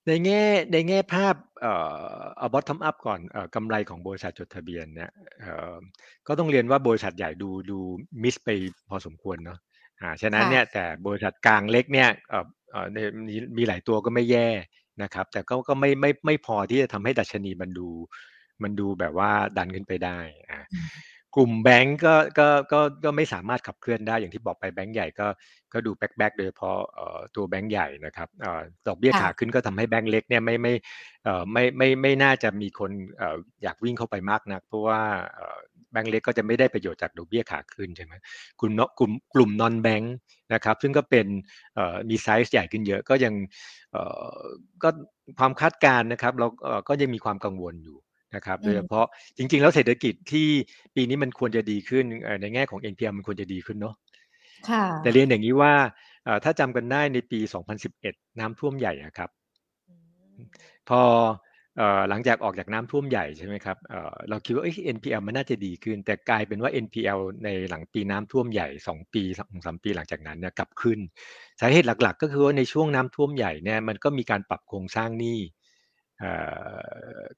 [0.07, 1.73] ในแง่ในแง่ภาพเอ่
[2.19, 5.77] อเอาบอททอมอัพก่อนเอ่อกำไรของบริษัทจดทะเบียนเนี่ยเอ่อ
[6.27, 7.79] ก็ต้องเรียนว่าบริษัทใหญ่ดูดู
[8.23, 8.49] มิสไป
[8.89, 9.59] พอสมควรเนาะ
[10.01, 12.87] อ่าฉะนั้นเนี่ยแต่บริษัทกลางเล็กเนี่ยเอ่อเอ่อ
[13.27, 14.49] มีมีหลายตัวก็ไม่แย่
[15.03, 17.89] นะครับ แต่ก็ก็ไม่ไม่ไม่พอที่จะทำให้ดัชนีมันดู
[18.63, 20.19] มันดูแบบว่าดันขึ้นไปได้
[20.51, 20.61] อ่า
[21.35, 25.27] กลุ่มแบงก์ก็ก็ก็ก็ไม่สามารถขับเคลื่อนได้อย่างที่บอกไปแบงก์ใหญ่ก็
[25.73, 26.77] ก็ดูแบ็กแบ็กโดยเฉพาะ
[27.35, 28.29] ตัวแบงก์ใหญ่นะครับ
[28.87, 30.73] ดอกเบี้ยขาขึ้นก็ทำให้แบงก์เล็กเนี่ยไม่ไม่
[31.51, 32.91] ไม่ไม่ไม่น่าจะมีคน
[33.63, 35.01] อยากวิ่งเข้าไปมากนัก เพราะว่า
[35.33, 38.13] แบงก์เล็กก็จะไม่ได้ประโยชน์จากดอกเบี้ยขาขึ้นใช่ไหม
[38.59, 40.15] กลุ่มกลุ่มกลุ่มนอนแบงก์
[40.53, 41.27] นะครับซึ่งก็เป็น
[42.09, 43.33] มีไซส์ใหญ่ขึ้นเยอะก็ยัง
[44.83, 44.89] ก็
[45.39, 46.47] ความคาดการณ์นะครับเรา
[46.87, 47.97] ก็ยังมีความกังวลอยู่
[48.35, 50.47] นะครับโดยเฉพาะจริง ๆ แล้วเศรษฐกิจที่
[50.95, 52.03] ปีนี้มันควรจะดีขึ้น
[52.41, 53.95] ในแง่ของ NPL มันควรจะดีขึ้นเนาะ
[55.03, 55.73] แต่เรียนอย่างนี้ว่า
[56.43, 57.39] ถ้าจำกันได้ในปี
[57.89, 59.29] 2011 น้ำท่วมใหญ่ครับ
[60.89, 61.01] พอ
[62.09, 63.77] หลังจากออกจากน้ำท่วมใหญ่ใช่ไหมครับ
[64.29, 64.63] เราคิดว่า
[64.95, 70.99] NPL มันน่าจะดีขึ้น แต่กลายเป็นว่า NPL ในหลังปีน้ำท่วมใหญ่ 2 ปีสองสามปีหลังจากนั้นเนี่ยกลับขึ้น
[71.61, 75.39] สาเหตุหลักๆ ก็คือว่าในช่วงน้ำท่วมใหญ่เนี่ยมันก็มีการปรับโครงสร้างหนี้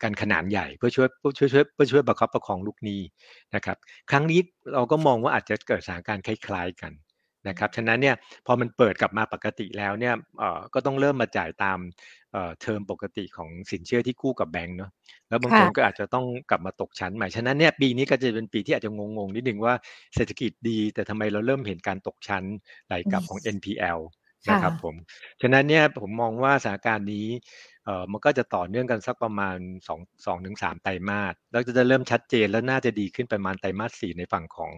[0.03, 3.01] การขนานใหญ่เพื่อช่วยช่วยช่วยเพื่อช่วยประคับประคองลูกหนี้
[3.55, 3.77] นะครับ
[4.11, 4.39] ครั้งนี้
[4.73, 6.93] เราก็มองว่าอาจจะเกิดสถานการณ์คล้ายๆกัน
[7.49, 10.13] นะครับฉะนั้นเนี่ยพอมันเปิดกลับมาปกติแล้วเนี่ย
[10.73, 11.79] ก็ต้องเริ่มมาจ่ายตาม
[12.61, 14.91] เทอมปกติของสินเชื่อที่กู้กับแบงก์เนาะ
[15.29, 19.73] แล้วบางคนก็อาจจะต้องกลับมาตกชั้นใหม่ฉะนั้นเนี่ยปีนี้ก็จะเป็นปีที่อาจจะงงๆนิดนึงว่า
[20.15, 22.43] เศรษฐกิจดี แต่ทำไมเราเริ่มเห็นการตกชั้น
[22.87, 23.99] ไหลกลับของ NPL
[24.49, 24.95] นะครับผม
[25.41, 27.27] ฉะนั้นเนี่ยผมมองว่าสถานการณ์นี้
[27.85, 34.71] เอ่อมันก็จะต่อเนื่องกันสักประมาณ2 2ถึง3ไตรมาสแล้วจะเริ่มชัดเจนแล้วน่าจะดีขึ้นประมาณไตรมาส4ในฝั่งของ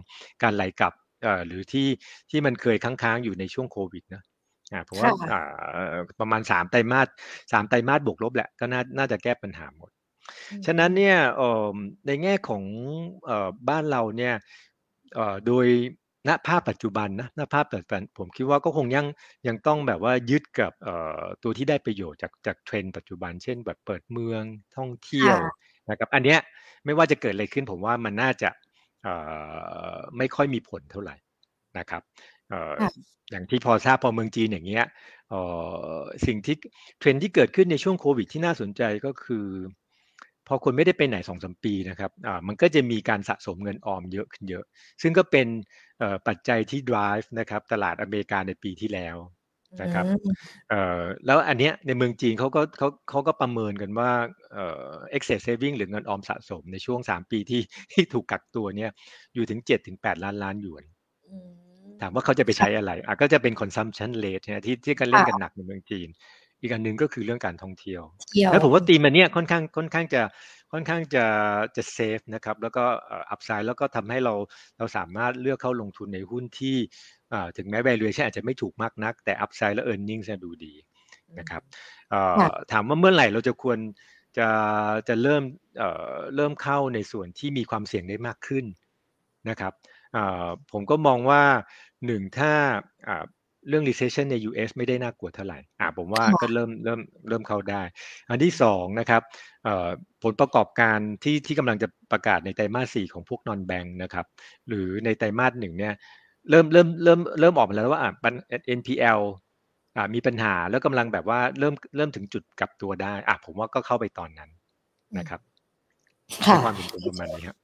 [0.44, 0.94] การไหลกลับ
[1.24, 1.88] เอ่อหรือที่
[2.30, 4.24] ที่มันเคยค้างๆอยู่ในช่วงโควิดนะ
[4.72, 5.42] อ่าผมว่าอ่า
[6.20, 7.08] ประมาณ3ไตรมาส
[7.52, 9.92] 3ไตรมาสบวกลบแหละก็น่าน่าจะแก้ปัญหาหมด
[10.66, 11.76] ฉะนั้นเนี่ยเอ่อ
[12.08, 12.64] ในแง่ของ
[13.26, 14.34] เอ่อบ้านเราเนี่ย
[15.16, 15.66] เอ่อโดย
[16.28, 19.06] ณภาพปัจจุบันนะณภาพปัจจุบันผมคิดว่าก็คงยัง
[19.48, 20.72] ยังต้องแบบว่ายึดกับ
[21.44, 24.44] ตัวที่ได้ประโยชน์จากจากเทรนด์ปัจจุบัน เช่น แบบเปิดเมือง
[24.78, 25.38] ท่องเที่ยว
[25.90, 26.40] นะครับอันเนี้ย
[26.86, 28.50] ไม่ว่าจะเกิดอะไรขึ้นผมว่ามันน่าจะ
[30.18, 31.16] ไม่ค่อยมีผลเท่าไหร่
[31.78, 32.02] นะครับ
[33.32, 34.86] อย่างที่พอทราบพอเมืองจีนอย่างเงี้ย
[36.26, 36.56] สิ่งที่
[37.00, 39.46] เทรนด์ที่เกิดขึ้นในช่วงโควิดที่น่าสนใจก็คือ
[40.48, 44.64] พอคนไม่ได้ไปไหนสองสมปีนะครับอ่ามันก็จะมีการสะสมเงินออมเยอะขึ้นเยอะ
[45.02, 45.48] ซึ่งก็เป็น
[46.28, 49.18] ปัจจัยที่ drive นะครับตลาดอเมริกาในปีที่แล้ว
[49.82, 50.06] นะครับ
[50.70, 54.12] เอ่อแล้วอันเนี้ยในเมืองจีนเขาก็เขาเขาก็ประเมินกันว่า
[54.54, 57.62] เอ่อ excess saving หรือเงินออมสะสมในช่วงสามปีที่
[57.94, 58.92] ที่ถูกกักตัวเนี่ย
[59.34, 60.84] อยู่ถึงเจ็ดถึงแปดล้านล้านหยวน
[62.02, 66.10] ถามว่าเขาจะไปใช้อะไรอะก็จะเป็น consumption rate เนี่ยที่ที่กันเล่นกันหนักในเมืองจีน
[66.62, 68.02] อีกอันหนึ่งก็คือเรื่องการท่องเที่ยว
[68.52, 70.22] แล้วผมว่าตีมันเนี่ยค่อนข้างค่อนข้างจะ
[70.72, 71.26] ค่อนข้างจะ
[71.76, 72.84] จะเซฟนะครับแล้วก็
[73.30, 74.34] อัพไซด์แล้วก็ทำให้เรา
[74.78, 76.78] เราสามารถเลือกเข้าลงทุนในหุ้นที่
[77.58, 80.74] ถึงแม้ valuation อาจจะไม่ถูกมากนัก แต่อัพไซด์และ e a r n i n g จะดูดี
[81.40, 81.62] นะครับ
[82.72, 83.80] ถามว่าเมื่อไหร่เราจะควร
[84.38, 84.48] จะ
[85.08, 85.44] จะเริ่ม
[86.36, 88.66] เริ่มเข้าในส่วนที่มีความเสี่ยงได้มากขึ้น
[89.50, 89.74] นะครับ
[90.72, 91.44] ผมก็มองว่า
[92.06, 92.52] หนึ่งถ้า
[93.68, 97.82] เรื่อง recession ใน US ไม่ได้น่ากลัวเท่าไหร่อ่าผมว่าก็เริ่มเริ่มเริ่มเข้าได้
[98.30, 99.22] อันที่สองนะครับ
[100.24, 104.26] ผลประกอบการที่ที่กำลังจะประกาศในไตรมาสสี่ของพวกนอนแบงค์นะครับ
[104.68, 105.94] หรือในไตรมาสหนึ่งเนี่ย
[106.50, 108.12] เริ่มเริ่มเริ่มเริ่มออกมาแล้วว่าอ่า
[108.80, 109.20] NPL
[109.96, 114.50] อ่ามีปัญหาแล้วกำลังแบบว่าเริ่มเริ่มถึงจุดกลับตัวได้อะผมว่าก็เข้าไปตอนนั้น
[115.18, 115.42] นะครับ
[116.64, 117.58] ความเป็นประมาณนี้ครับ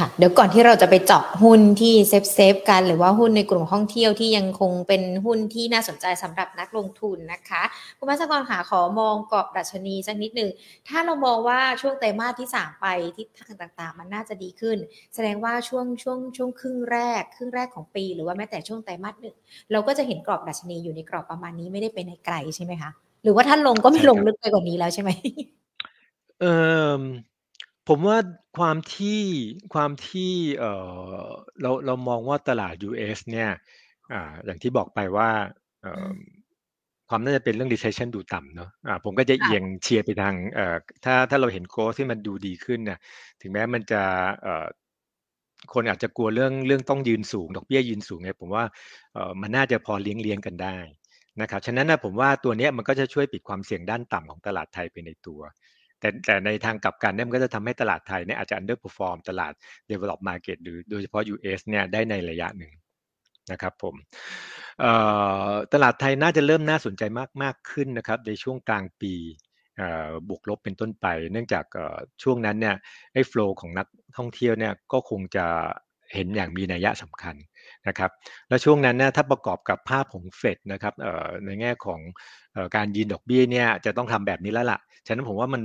[0.00, 7.62] ค่ะเดี๋ยวก่อนที่เราจะไปเจาะหุ้นที่ safe safe กัน หรือว่าหุ้นในกลุ่มท่องเที่ยวที่ยังคงเป็นหุ้นที่น่าสนใจสำหรับนักลงทุนนะคะ
[7.98, 10.50] คุณภาสกรค่ะขอมองกรอบดัชนีสักนิดหนึ่ง
[10.88, 14.78] ถ้าเรามองว่าช่วงไตรมาสที่สามไปทิศทางต่างๆ มันน่าจะดีขึ้น
[15.14, 19.36] แสดงว่าช่วงช่วงช่วงครึ่งแรก ครึ่งแรกของปี หรือว่าแม้แต่ช่วงไตรมาสหนึ่ง
[19.72, 22.90] เราก็จะเห็นกรอบดัชนีอยู่ในกรอบประมาณนี้ไม่ได้ไปในไกลใช่ไหมคะ
[23.22, 25.10] หรือว่าท่านลงก็ไม่ลงลึกไปกว่านี้แล้วใช่ไหม
[26.40, 26.44] เอ
[27.00, 27.02] อ
[27.88, 28.18] ผมว่า
[28.58, 29.20] ความที่
[29.74, 30.72] ความที่ เอ่
[31.18, 31.26] อ
[31.62, 33.50] เรา เรามองว่าตลาด US เนี่ย
[34.12, 35.28] อ่า อย่างที่บอกไปว่า
[35.82, 36.10] เอ่อ
[37.08, 42.98] ความน่าจะเป็นเรื่อง recession ดูต่ำเนาะ อ่า ผมก็จะเอียงเชียร์ไปทาง เอ่อ ถ้า ถ้าเราเห็น growth ที่มันดูดีขึ้นเนี่ย
[43.40, 44.02] ถึงแม้มันจะ
[44.42, 44.66] เอ่อ
[45.74, 48.64] คนอาจจะกลัวเรื่อง เรื่องต้องยืนสูง ดอกเบี้ยยืนสูงไงผมว่า
[49.14, 50.76] เอ่อ มันน่าจะพอเลี้ยงเลี้ยงกันได้
[51.40, 55.40] นะครับ ฉะนั้นนะผมว่า ตัวนี้มันก็จะช่วยปิดความเสี่ยงด้านต่ำของตลาดไทยไปในตัว
[56.02, 59.52] แต่แต่ในทางกลับกันเนี่ยมันก็จะทำให้ตลาดไทยเนี่ยอาจจะ underperform ตลาด
[59.90, 62.72] develop market หรือโดยเฉพาะ US เนี่ยได้ในระยะหนึ่ง
[63.52, 63.94] นะครับผม
[65.72, 69.14] ตลาดไทยน่าจะเริ่มน่าสนใจมากมากขึ้นนะครับในช่วงกลางปี
[70.28, 71.64] บวกลบเป็นต้นไป เนื่องจาก
[72.22, 72.76] ช่วงนั้นเนี่ย
[73.12, 73.86] ไอ้โฟล์ของนัก
[74.16, 75.46] ท่องเที่ยวเนี่ยก็คงจะ
[76.14, 77.34] เห็นอย่างมีนัยสำคัญ
[77.88, 78.10] นะครับ
[78.48, 80.94] แล้วช่วงนั้นเนี่ยถ้าประกอบกับภาพของเฟดนะครับ
[81.46, 82.00] ในแง่ของ
[82.76, 85.62] การยืนดอกเบี้ยเนี่ยจะต้องทำแบบนี้แล้วล่ะ ฉะนั้นผมว่ามัน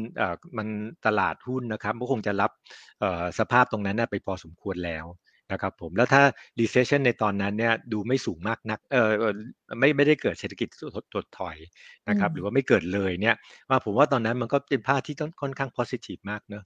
[0.58, 0.68] มัน
[1.06, 2.52] ตลาดหุ้นนะครับก็คงจะรับ
[3.40, 5.08] สภาพตรงนั้นไปพอสมควรแล้ว
[5.52, 6.22] นะครับผมแล้วถ้า
[6.60, 9.12] recession ในตอนนั้นเนี่ยดูไม่สูงมากนักเออ
[9.80, 10.68] ไม่ไม่ได้เกิดเศรษฐกิจ
[11.14, 11.58] ถดถอย
[12.10, 13.36] นะครับหรือว่าไม่เกิดเลยเนี่ย
[13.70, 16.64] ว่าผมว่าตอนนั้นมันก็เป็นภาพที่ต้องค่อนข้าง positive มากเนอะ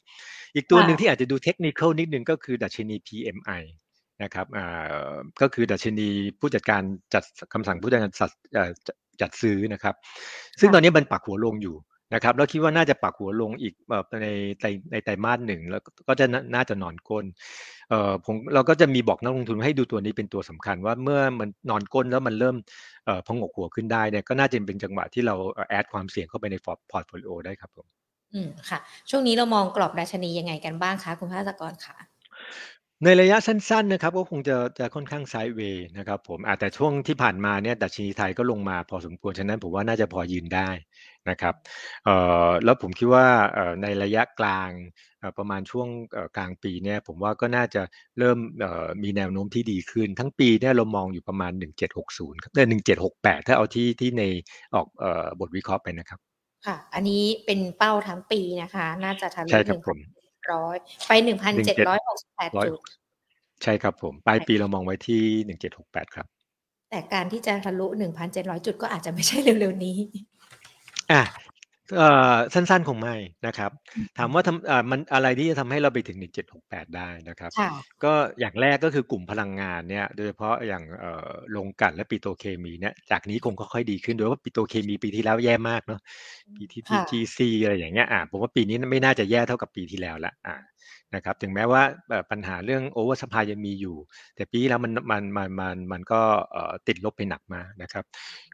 [0.56, 3.64] อีกตัวหนึ่งที่อาจจะดูเทคนิคนิดนึงก็คือดัชนี PMI
[4.24, 6.82] นะครับอ่าก็คือดัชนีผู้จัดการ
[7.14, 8.32] จัดคำสั่งผู้จัดการจัด
[9.22, 9.96] จัดซื้อนะครับ
[10.60, 11.76] ซึ่งตอนนี้มันปักหัวลงอยู่
[12.14, 13.74] นะครับแล้วคิดว่าน่าจะปักหัวลงอีก
[14.22, 14.28] ใน
[14.62, 17.26] ในในไตรมาสหนึ่งแล้วก็จะน่าจะนอนก้น
[17.90, 22.56] เอ่อผมเราก็จะมีบอกนักลงทุนให้ดูตัวนี้เป็นตัวสำคัญว่าเมื่อมันนอนก้นแล้วมันเริ่ม
[23.06, 25.36] เอ่อพอผงกหัวขึ้นได้เนี่ยก็น่าจะเป็นจังหวะที่เรา
[25.70, 27.88] add ความเสี่ยงเข้าไปใน portfolio ได้ครับผม
[28.34, 28.80] อืมค่ะ
[29.10, 32.11] ช่วงนี้เรามองกรอบดัชนียังไงกันบ้างคะคุณภาสกรค่ะ
[33.06, 40.70] ในระยะสั้นๆนะครับก็คงจะจะค่อนข้าง sideway นะครับผมแต่ช่วงที่ผ่านมาเนี่ยดัชนีไทยก็ลงมาพอสมควรฉะนั้นผมว่าน่าจะพอยืนได้
[41.30, 41.56] นะครับ
[42.64, 43.28] แล้วผมคิดว่า
[43.82, 44.70] ในระยะกลาง
[45.38, 45.88] ประมาณช่วง
[46.38, 47.82] กลางปีเนี่ยผมว่าก็น่าจะ
[48.20, 48.38] เริ่ม
[49.04, 51.52] มีแนวโน้มที่ดีขึ้น ทั้งปีเนี่ยเรามองอยู่ประมาณ
[51.98, 52.68] 1760ครับเออ
[53.08, 54.24] 1768 ถ้าเอาที่ที่ใน
[54.74, 54.88] ออก
[55.40, 56.20] บทวิเคราะห์ไปนะครับ
[56.66, 59.82] ค่ะ อันนี้เป็นเป้าทั้งปีนะคะ น่าจะทะลุหนึ่ง
[60.52, 60.76] ร้อย
[61.08, 62.80] ไปหนึ่งพันเจ็ดร้อยหกสิบแปดจุด
[63.64, 66.28] ใช่ครับผมปลายปีเรามองไว้ที่หนึ่งเจ็ดหกแปดครับ
[66.90, 69.98] แต่การที่จะทะลุหนึ่งพันเจ็ดร้อยจุดก็อาจจะไม่ใช่เร็วๆนี้
[71.12, 71.22] อะ
[72.54, 73.16] สั้นๆคงไม่
[73.48, 73.72] นะครับ
[74.18, 76.18] ถามว่าทำมันอะไรที่จะทำให้เราไปถึง
[76.58, 77.52] 1768 ได้นะครับ
[78.04, 80.84] ก็อย่างแรกก็คือกลุ่มพลังงานเนี่ย โดยเฉพาะอย่าง
[81.52, 86.02] โรงกลั่นและปิโตรเคมีเนี่ย จากนี้คงค่อยๆดีขึ้นโดยว่าปิโตรเคมีปีที่แล้วแย่มากเนาะ
[86.56, 90.56] PTTGC อะไรอย่างเงี้ยอ่าผมว่าปีนี้ไม่น่าจะแย่เท่ากับปีที่แล้วละอ่า
[91.16, 91.84] นะครับถึงแม้ว่า
[92.32, 93.96] ปัญหาเรื่อง oversupply ยังมีอยู่
[94.36, 96.22] แต่ปีแล้วมันมันมันมันมันก็
[96.88, 98.06] ติดลบไปหนักมานะครับ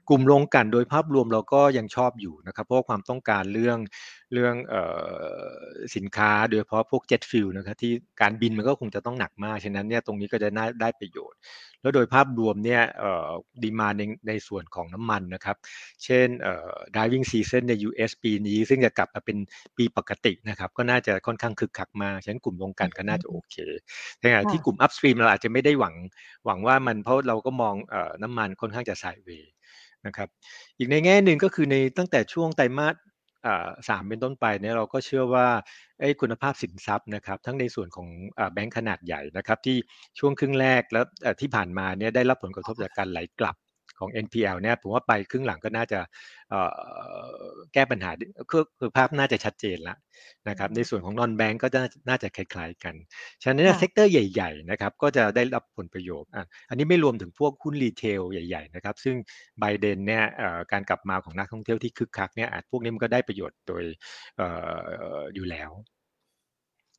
[0.09, 3.77] กลุ่มโรงกันโดยภาพรวมเราก็ยังชอบอยู่นะครับเพราะความต้องการเรื่อง
[4.33, 4.55] เรื่อง
[5.95, 11.39] สินค้าโดยเฉพาะพวกเจ็ตฟิลนะครับที่การบินมันก็คงจะต้องหนักมากฉะนั้นเนี่ยตรงนี้ก็จะน่าได้ประโยชน์
[11.81, 12.81] แล้วโดยภาพรวมเนี่ย
[13.63, 15.57] ดีมาในในส่วนของน้ำมันนะครับ
[16.03, 16.27] เช่น
[16.93, 19.37] driving season ใน US ปีนี้ซึ่งจะกลับมาเป็น
[19.77, 23.55] ปีปกตินะครับก็น่าจะค่อนข้างคึกคักมากฉะนั้นกลุ่มลงกันก็น่าจะโอเค
[24.19, 25.95] แต่ที่กลุ่ม upstream เราอาจจะไม่ได้หวัง
[26.45, 27.75] หวังว่ามันเพราะเราก็มอง
[28.23, 29.51] น้ำมันค่อนข้างจะไซเวย์
[30.05, 30.27] นะครับ
[30.77, 32.95] อีกในแง่หนึ่งก็คือในตั้งแต่ช่วงไตรมาส
[33.89, 35.47] สามเป็นต้นไปเนี่ยเราก็เชื่อว่า
[35.99, 38.07] ไอ้คุณภาพสินทรัพย์นะครับทั้งในส่วนของ
[38.53, 39.77] แบงก์ขนาดใหญ่นะครับที่
[40.19, 41.05] ช่วงครึ่งแรกแล้ว
[41.41, 43.55] ที่ผ่านมาเนี่ยได้รับผลกระทบจากการไหลกลับ
[43.99, 45.99] ของ NPL เนี่ยผมว่าไปครึ่งหลังก็น่าจะ
[47.73, 48.11] แก้ปัญหา
[48.51, 49.97] คือคือภาพน่าจะชัดเจนแล้ว
[50.49, 51.79] นะครับในส่วนของนอนแบงก์ก็จะ
[52.09, 52.95] น่าจะคล้ายๆกัน
[53.43, 56.29] ฉะนั้น sector ใหญ่ๆนะครับก็จะได้รับผลประโยชน์
[56.69, 59.15] อันนี้ไม่รวมถึงพวกหุ้น retail ใหญ่ๆนะครับซึ่ง
[59.59, 60.23] by then เนี่ย
[60.71, 63.83] การกลับมาของนักท่องเที่ยวที่คึกคักเนี่ยพวกนี้มันก็ได้ประโยชน์โดย
[65.35, 65.71] อยู่แล้ว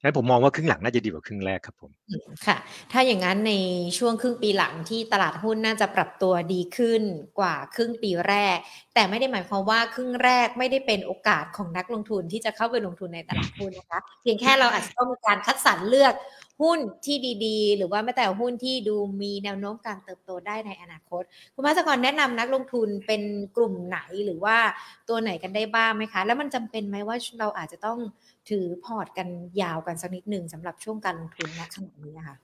[0.02, 1.90] งั้นผมมองว่าครึ่งหลังน่าจะดีกว่าครึ่งแรกครับผม
[2.46, 2.56] ค่ะ
[2.92, 3.52] ถ้าอย่างนั้นใน
[3.98, 7.02] ช่วงครึ่งปีหลังที่ตลาดหุ้นน่าจะปรับตัวดีขึ้น
[7.38, 8.56] กว่าครึ่งปีแรก
[8.94, 16.14] แต่ไม่ได้หมายความว่าครึ่งแรกไม่ได้เป็นโอกาสของนักลงทุนที่จะเข้าไปลงทุนในตลาดหุ้นนะคะ เพียงแค่เราอาจจะต้องมีการคัดสรรเลือก
[16.62, 21.22] หุ้นที่ดีๆ หรือว่าแม้แต่หุ้นที่ดูมีแนวโน้มการเติบโตได้ในอนาคต
[21.54, 23.22] คุณมาสกรแนะนำนักลงทุนเป็น
[23.56, 24.56] กลุ่มไหนหรือว่า
[25.08, 27.98] ตัวไหนกันได้บ้างไหมคะ แล้วมันจำเป็นไหมว่าเราอาจจะต้อง
[28.50, 29.28] ถือพอร์ตกัน
[29.62, 32.36] ยาวกันสักนิดหนึ่งสำหรับช่วงการลงทุนณขณะนี้นะคะ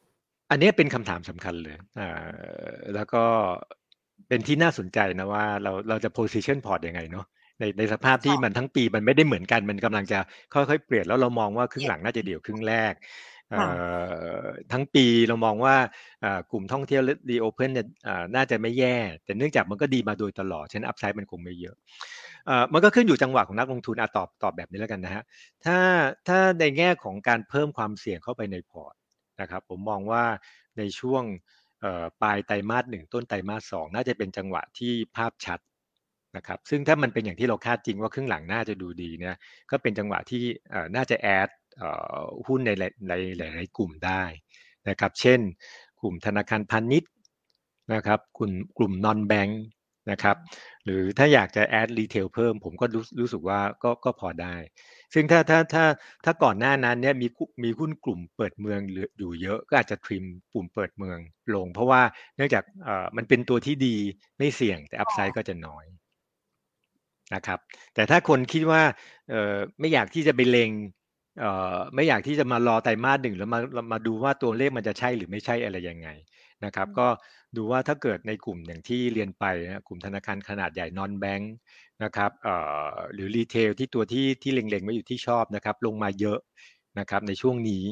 [0.51, 2.11] อันนี้เป็นคำถามสำคัญเลยอ่า
[2.95, 3.25] แล้วก็
[4.29, 7.27] เป็นที่น่าสนใจนะว่าเราเราจะ position port ยังไงเนาะ
[7.61, 10.19] ในในสภาพที่มันทั้งปีมันไม่ได้เหมือนกันมันกำลังจะ
[10.55, 12.95] ค่อยๆเปลี่ยนแล้วเรามองว่าครึ่งหลังน่าจะเดี่ยวครึ่งแรก
[14.73, 15.77] ทั้งปีเรามองว่า
[16.51, 17.87] กลุ่มท่องเที่ยวดีโอเพนเนี่ย
[18.35, 21.83] น่าจะไม่แย่ แต่เนื่องจากมันก็ดีมาโดยตลอดฉะนั้นอัพไซด์มันคงไม่เยอะเอ่อ
[22.73, 25.23] มันก็ขึ้นอยู่จังหวะของนักลงทุนอะตอบตอบแบบนี้แล้วกันนะฮะ
[25.65, 25.79] ถ้า
[26.29, 28.95] ถ้าในแง่ของการเพิ่มความเสี่ยงเข้าไปในพอร์ต
[29.41, 30.25] นะครับผมมองว่า
[30.79, 31.23] ในช่วง
[32.23, 35.61] ปลายไตรมาสหนึ่งต้นไตรมาสสองน่าจะเป็นจังหวะที่ภาพชัด
[36.37, 39.37] นะครับซึ่งถ้ามันเป็นอย่างที่เราคาดจริงว่าครึ่งหลังน่าจะดูดีเนี่ย
[39.71, 40.43] ก็เป็นจังหวะที่
[40.97, 41.49] น่าจะ add
[42.47, 42.71] หุ้นใน
[43.09, 44.23] ในหลายๆกลุ่มได้
[44.89, 45.41] นะครับเช่น
[46.01, 47.13] กลุ่มธนาคารพาณิชย์
[47.95, 49.61] นะครับกลุ่มกลุ่ม non-bank
[50.11, 50.37] นะครับ
[50.85, 54.57] หรือถ้าอยากจะ add retail เพิ่ม ผมก็รู้รู้สึกว่าก็ก็พอได้
[55.15, 55.85] ซึ่งถ้าถ้าถ้า
[56.25, 57.29] ถ้าก่อนหน้านั้นเนี่ยมี
[57.65, 58.81] มีหุ้นกลุ่มเปิดเมือง
[59.19, 61.19] อยู่เยอะก็อาจจะ trim กลุ่มเปิดเมือง
[61.55, 62.03] ลง เพราะว่า
[62.37, 63.97] เนื่องจากเอ่อมันเป็นตัวที่ดี
[64.39, 65.87] ไม่เสี่ยงแต่อัพไซด์ก็จะน้อย
[67.35, 67.59] นะครับ
[67.95, 68.83] แต่ถ้าคนคิดว่า
[69.31, 70.71] เอ่อไม่อยากที่จะไปเลง
[71.41, 73.59] เอ่อไม่อยากที่จะมารอไตรมาสหนึ่งแล้วมา
[73.93, 76.09] มาดูว่าตัวเลขมันจะใช่หรือไม่ใช่อะไรยังไง
[76.65, 77.09] นะครับก็
[77.57, 81.53] ดูว่าถ้าเกิดในกลุ่มอย่างที่เรียนไปนะกลุ่มธนาคารขนาดใหญ่นอนแบงค์
[82.05, 82.55] นะครับเอ่
[82.91, 86.39] อหรือรีเทลที่ตัวที่ที่เล็งๆไว้อยู่ที่ชอบนะครับลงมาเยอะ
[86.99, 87.85] นะครับในช่วงนี้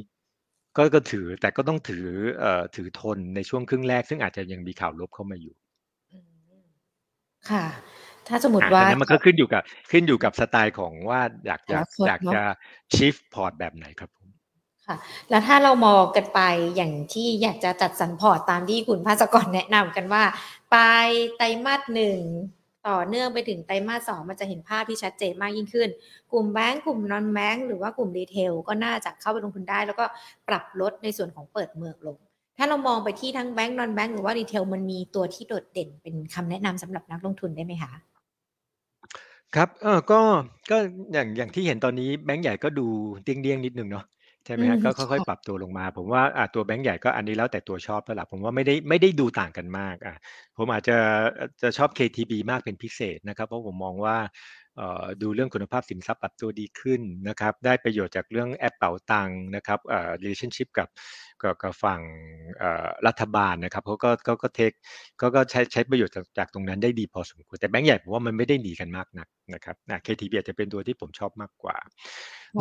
[0.77, 2.07] ก็ก็ถือแต่ก็ต้องถือ
[2.39, 5.55] เอ่อถือทนในช่วงครึ่งแรก ซึ่งอาจจะยังมีข่าวลบเข้ามาอยู่
[7.51, 7.65] ค่ะ
[8.29, 12.41] ถ้าสมมติว่ามันก็ขึ้นอยู่กับขึ้นอยู่กับสไตล์ของว่าอยากจะอยากจะ
[12.95, 14.22] shift พอร์ตแบบไหนครับผม
[14.87, 14.97] ค่ะ
[15.31, 16.41] แล้วถ้าเรามองกันไป
[16.77, 20.25] อย่างที่อยากจะจัดสรรพอร์ตตามที่คุณภาสกรแนะนำกันว่า
[20.73, 22.19] ปลายไตรมาสหนึ่ง
[22.89, 25.89] ต่อเนื่องไปถึงไตรมาสสองมันจะเห็นภาพที่ชัดเจนมากยิ่งขึ้น
[26.33, 30.05] กลุ่มแบงก์กลุ่ม non-bank หรือว่ากลุ่ม retail ก็น่าจะเข้าไปลงทุนได้ แล้วก็
[30.49, 32.17] ปรับลดในส่วนของเปิดเมืองลง
[32.59, 37.93] ถ้าเรามองไปที่ทั้งแบงก์ non-bank หรือว่า retail มันมีตัวที่โดดเด่นเป็นคำแนะนำสำหรับนักลงทุนได้ไหมคะ
[39.55, 40.21] ครับเออก็
[40.71, 40.77] ก็
[41.13, 42.87] อย่างอย่างที่เห็นตอนนี้แบงก์ใหญ่ก็ดู
[43.25, 44.05] เดี้ยงนิดนึงเนาะ
[44.47, 50.15] ใช่ไหมฮะก็ค่อยๆปรับตัวลงมา ผมว่า อ่า ตัวแบงก์ใหญ่ก็อันนี้แล้วแต่ตัวชอบแล้วล่ะ ผมว่าไม่ได้ ไม่ได้ดูต่างกันมาก อะ
[50.57, 50.97] ผมอาจจะ
[51.63, 54.17] จะชอบ KTB มากเป็นพิเศษนะครับ เพราะผมมองว่า
[55.23, 60.89] ดูเรื่องคุณภาพสินทรัพย์ปรับตัวดีขึ้นนะครับได้ประโยชน์จากเรื่องแอปเป๋าตังค์นะครับเอ่อ relationship กับ
[61.43, 62.01] กับกับฝั่ง
[63.07, 64.73] รัฐบาลนะครับเขาก็ก็ก็เทค
[65.21, 71.77] ก็ก็ใช้ใช้ประโยชน์จากจากตรงนั้นได้ดีพอสมควรแต่แบงก์ใหญ่ผมว่ามันไม่ได้หนีกันมากนักนะครับนะ KTB อาจจะเป็นตัวที่ผมชอบมากกว่า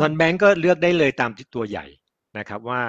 [0.00, 1.86] นอนแบงก์ก็เลือกได้เลยตามที่ตัวใหญ่
[2.38, 2.80] นะครับว่า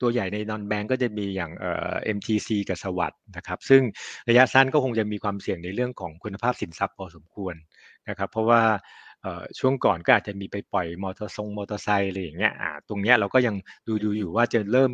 [0.00, 3.82] ตัวใหญ่ในนอนแบงก์ก็จะมีอย่างเอ่อ MTC กับสวัสด์นะครับซึ่ง
[4.28, 7.54] ระยะสั้นก็คงจะมีความเสี่ยงในเรื่องของคุณภาพสินทรัพย์พอสมควร
[8.08, 8.62] นะครับ เพราะว่า
[9.58, 12.52] ช่วงก่อนก็อาจจะมีไปปล่อยมอเตอร์ทรงมอเตอร์ไซค์อะไรอย่างเงี้ย
[12.88, 14.90] ตรงเนี้ยเราก็ยังดูดูอยู่ว่าจะเริ่ม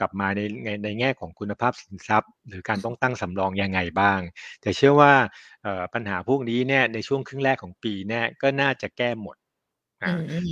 [0.00, 4.20] กลับมาในในในแง่ของคุณภาพสินทรัพย์ หรือการต้องตั้งสำรองยังไงบ้าง
[4.60, 5.12] แต่เชื่อว่า
[5.94, 9.36] ปัญหาพวกนี้เนี่ยในช่วงครึ่งแรกของปีเนี่ยก็น่าจะแก้หมด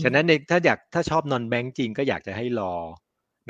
[0.02, 2.74] ฉะนั้นในถ้าอยากถ้าชอบนอนแบงก์จริงก็อยากจะให้รอ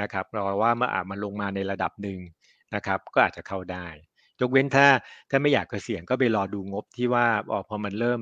[0.03, 2.19] นะครับรอว่าเมื่ออ่ามันลงมาในระดับหนึ่ง
[2.75, 3.87] นะครับ ก็อาจจะเข้าได้
[4.41, 4.87] ยกเว้นถ้า
[5.31, 7.27] ถ้าไม่อยากเสี่ยงก็ไปรอดูงบที่ว่า
[7.69, 8.21] พอมันเริ่ม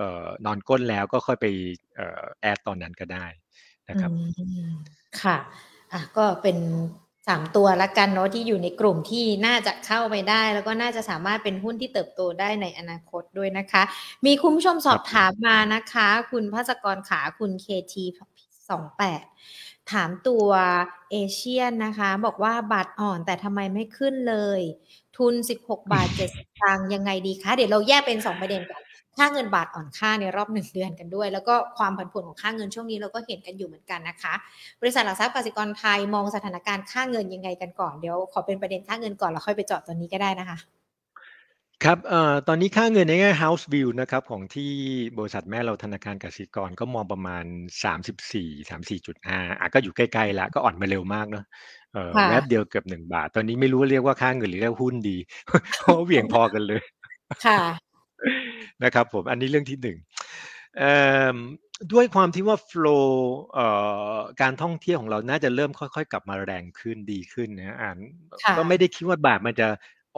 [0.00, 1.46] ออนอนก้นแล้วก็ค่อยไป
[1.98, 3.26] ออแอดตอนนั้นก็ได้
[3.88, 4.10] นะครับ
[5.22, 5.36] ค่ะ
[5.92, 6.58] อะก็เป็น
[7.26, 13.82] สามตัวละกันเนาะที่อยู่ในกลุ่มที่น่าจะเข้าไปได้ แล้วก็น่าจะสามารถเป็นหุ้นที่เติบโตได้ในอนาคตด้วยนะคะ
[14.26, 18.04] มีคุณผู้ชมสอบถามมานะคะ คุณภาสกรขาคุณเคที
[18.70, 19.22] สองแปด
[19.92, 20.48] ถามตัว
[21.10, 24.60] เอเชียนนะคะ บอกว่าบาทอ่อนแต่ทำไมไม่ขึ้นเลย
[25.16, 28.82] ทุน 16 บาท7สตางค์ยังไงดีคะเดี๋ยวเราแยกเป็น 2 ประเด็นก่อน
[29.16, 34.34] ค่าเงินบาทอ่อนค่าในรอบหนึ่งเดือนกันด้วย แล้วก็ความผันผวนของค่าเงินช่วงนี้เราก็เห็นกันอยู่เหมือนกันนะคะ
[34.80, 40.58] บริษัทหลักทรัพย์กสิกรไทยมองสถานการณ์ค่าเงินยังไงกันก่อนเดี๋ยวขอเป็นประเด็นค่าเงินก่อนแล้วค่อยไปเจาะตัวนี้ก็ได้นะคะ
[41.84, 44.72] ครับเอ่อตอนนี้ค่าเงินในแง่ house view นะครับของที่
[45.18, 47.44] บริษัทแม่เราธนาคารกสิกรก็มองประมาณ
[48.04, 51.44] 34 34.5อะก็อยู่ใกล้ๆแล้วก็อ่อนมาเร็วมากเนาะ
[51.92, 55.16] เอ่อแวบเดียวเกือบหนึ่งบาท ตอนนี้ไม่รู้เรียกว่าค่าเงินหรือเรียกหุ้นดี
[55.78, 56.82] เพราะเหวี่ยงพอกันเลย
[57.46, 57.60] ค่ะ
[58.84, 59.98] นะครับผม อันนี้เรื่องที่หนึ่ง
[61.92, 63.08] ด้วยความที่ว่า flow
[64.42, 67.96] การท่องเที่ยวของเราน่าจะเริ่มค่อยๆ กลับมาแรงขึ้นดีขึ้นนะอ่าน
[68.56, 69.68] ก็ไม่ได้คิดว่าบาทมันจะ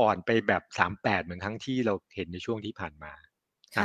[0.01, 3.13] อ่อนไปแบบสามแปดเหมือนครั้งที่เราเห็นในช่วงที่ผ่านมา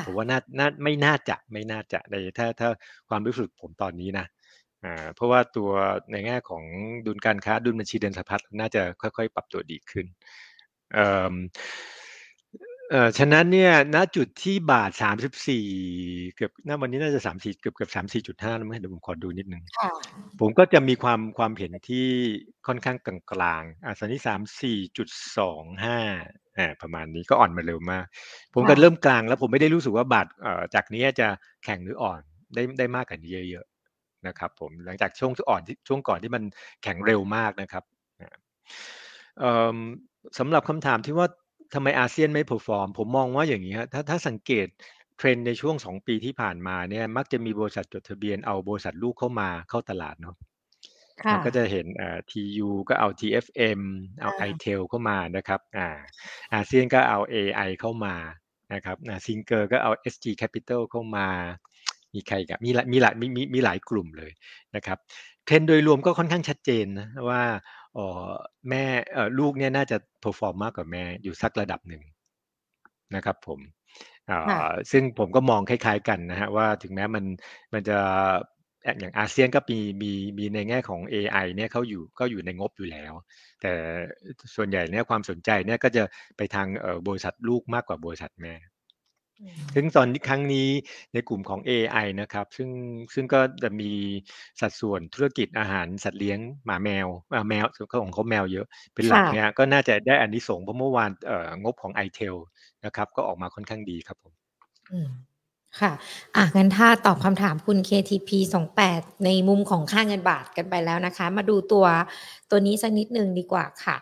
[0.06, 2.70] ผมว่าน่าน่าไม่น่าจะไม่น่าจะในถ้าถ้า
[3.10, 4.26] ความรู้สึกผมตอนนี้นะ
[4.84, 5.70] อ่าเพราะว่าตัว
[6.12, 6.64] ในแง่ของ
[7.06, 10.06] ดุลการค้าดุลบัญชีเดินสะพัดน่าจะค่อยๆ ปรับตัวดีขึ้น
[12.94, 15.66] เอ่อเออฉะนั้นเนี่ยณจุดที่บาทสามสิบสี่
[16.36, 19.64] เกือบณวันนี้น่าจะสามสี่เกือบเกือบสามสี่จุดห้าแล้วมั้งเดี๋ยวผมขอดูนิดนึง
[20.40, 22.08] ผมก็จะมีความความเห็นที่
[22.68, 25.98] ค่อนข้างกลางกลางอะตอนนี้สามสี่จุดสองห้า
[26.58, 28.06] อ่าประมาณนี้ก็อ่อนมาเร็วมาก
[28.54, 31.28] ผมก็เริ่มกลางแล้วผมไม่ได้รู้สึกว่าบาทเอ่อจากนี้จะ
[31.64, 32.22] แข็งหรืออ่อน
[32.56, 36.44] ได้ได้มากกว่านี้เยอะๆนะครับ ผมหลังจากช่วงอ่อนที่ช่วงก่อนที่มัน
[36.84, 37.84] แข็งเร็วมากนะครับ
[40.40, 41.28] สำหรับคำถามที่ว่า
[41.74, 44.68] ทำไมอาเซียนไม่ perform ผมมองว่าอย่างนี้ฮะถ้าถ้าสังเกต
[45.18, 50.36] เทรนด์ในช่วงสองปีที่ผ่านมาเนี่ยมักจะมีบริษัทจดทะเบียนเอาบริษัทลูกเข้ามาเข้าตลาดเนาะ
[51.26, 53.82] เราก็จะเห็นอ่า TU ก็เอา TFM
[54.22, 55.88] เอา ITC เข้ามานะครับอ่า
[56.54, 58.16] อาเซียนก็เอา AAI เข้ามา
[58.74, 61.28] นะครับอ่าซิงเกอร์ก็เอา SG Capital เข้ามา
[62.14, 64.32] มีใครกับมีหลายมีหลายมีมีมีหลายกลุ่มเลย
[64.76, 64.98] นะครับ
[65.46, 67.83] เทรนโดยรวมก็ค่อนข้างชัดเจนนะว่าอ๋อ
[68.70, 68.84] แม่
[69.14, 72.04] เอ่อลูกเนี่ยน่าจะ perform มากกว่าแม่อยู่สักระดับหนึ่ง
[73.16, 73.60] นะครับผม
[74.92, 77.26] ซึ่งผมก็มองคล้ายๆกันนะฮะว่าถึงแม้มัน
[77.74, 77.98] มันจะ
[79.00, 83.14] อย่างอาเซียนก็มีมีมีในแง่ของ AI เนี่ยเขาอยู่ก็อยู่ในงบอยู่แล้ว
[83.62, 83.72] แต่
[84.56, 86.04] ส่วนใหญ่เนี่ยความสนใจเนี่ยก็จะ
[86.38, 86.68] ไปทาง
[87.08, 88.54] บริษัทลูกมากกว่าบริษัทแม่
[89.76, 90.68] ซึ่งตอนครั้งนี้
[91.14, 92.70] ในกลุ่มของ AI นะครับ ซึ่ง
[93.14, 93.92] ซึ่งก็จะมี
[94.62, 97.08] สัดส่วนธุรกิจอาหารสัตว์เลี้ยงหมาแมว
[97.50, 97.66] แมว
[98.04, 101.12] ของเขาแมวเยอะเป็นหลักเนี่ยก็น่าจะได้อันนี้ส่งเพราะเมื่อวาน
[101.64, 102.36] งบของ i t e l
[102.86, 104.34] นะครับ ก็ออกมาค่อนข้างดีครับผม
[105.80, 105.92] ค่ะ
[106.36, 108.30] อะ งั้นถ้าตอบคำถามคุณ KTP
[108.78, 111.86] 28 ในมุมของค่าเงินบาทกันไปแล้วนะคะ มาดูตัว
[112.50, 113.98] ตัวนี้สักนิดนึงดีกว่าค่ะ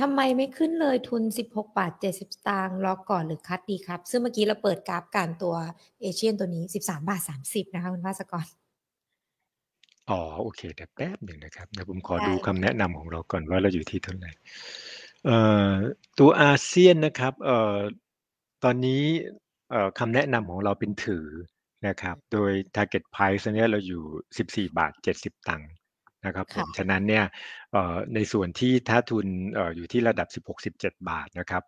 [0.00, 5.54] ทำไมไม่ขึ้นเลยทุน 16 บาท 70 สตางค์รอก่อนหรือคัดดีครับ ซึ่งเมื่อกี้เราเปิดกราฟการตัว
[6.00, 8.46] เอเชียนตัวนี้ 13 บาท 30 นะคะคุณภาสกร
[10.10, 14.30] อ๋อโอเคเดี๋ยวแป๊บหนึ่งนะครับเดี๋ยวผมขอดูคำแนะนำของเราก่อนว่าเราอยู่ที่เท่าไหร่
[15.26, 15.38] เอ่
[15.70, 15.72] อ
[16.18, 17.76] ตัวอาเซียนนะครับเอ่อ
[18.64, 19.02] ตอนนี้
[19.70, 21.26] เอ่อคำแนะนำของเราเป็นถือ
[21.86, 24.02] นะครับ โดย target price เนี่ยเราอยู่
[24.70, 25.70] 14 บาท 70 ตังค์
[26.26, 27.24] นะครับผมฉะนั้นเนี่ย
[28.14, 29.26] ในส่วนที่ถ้าทุน
[29.76, 30.28] อยู่ที่ระดับ
[30.66, 31.62] 16-17 บาทนะครับ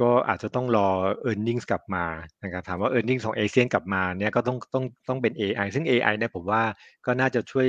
[0.00, 0.88] ก็อาจจะต้องรอ
[1.30, 2.04] e a r n i n g กลับมา
[2.44, 6.62] นะครับ ถามว่า e a r n i n g ของเอเชียกลับมาเนี่ยก็ต้องต้องต้องเป็น AI ซึ่ง AI เนี่ยผมว่า
[7.06, 7.68] ก็น่าจะช่วย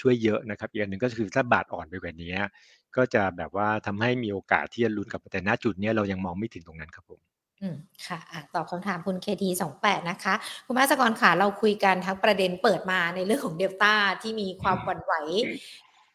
[0.00, 2.34] ช่วยเยอะนะครับ อีกอันหนึ่งก็คือถ้าบาทอ่อนไปกว่านี้
[2.96, 7.29] ก็จะแบบว่าทำให้มีโอกาสที่จะลุ้นกับแต่ณจุดนี้เรายังมองไม่ถึงตรงนั้นครับผม
[7.62, 10.34] อืมค่ะะตอบคำถามคุณเคทีสองแปดนะคะ
[10.66, 15.12] คุณมาสกรค่ะเราคุยกันทั้งประเด็นเปิดมาในเรื่องของเดลต้าที่มีความหวั่นไหว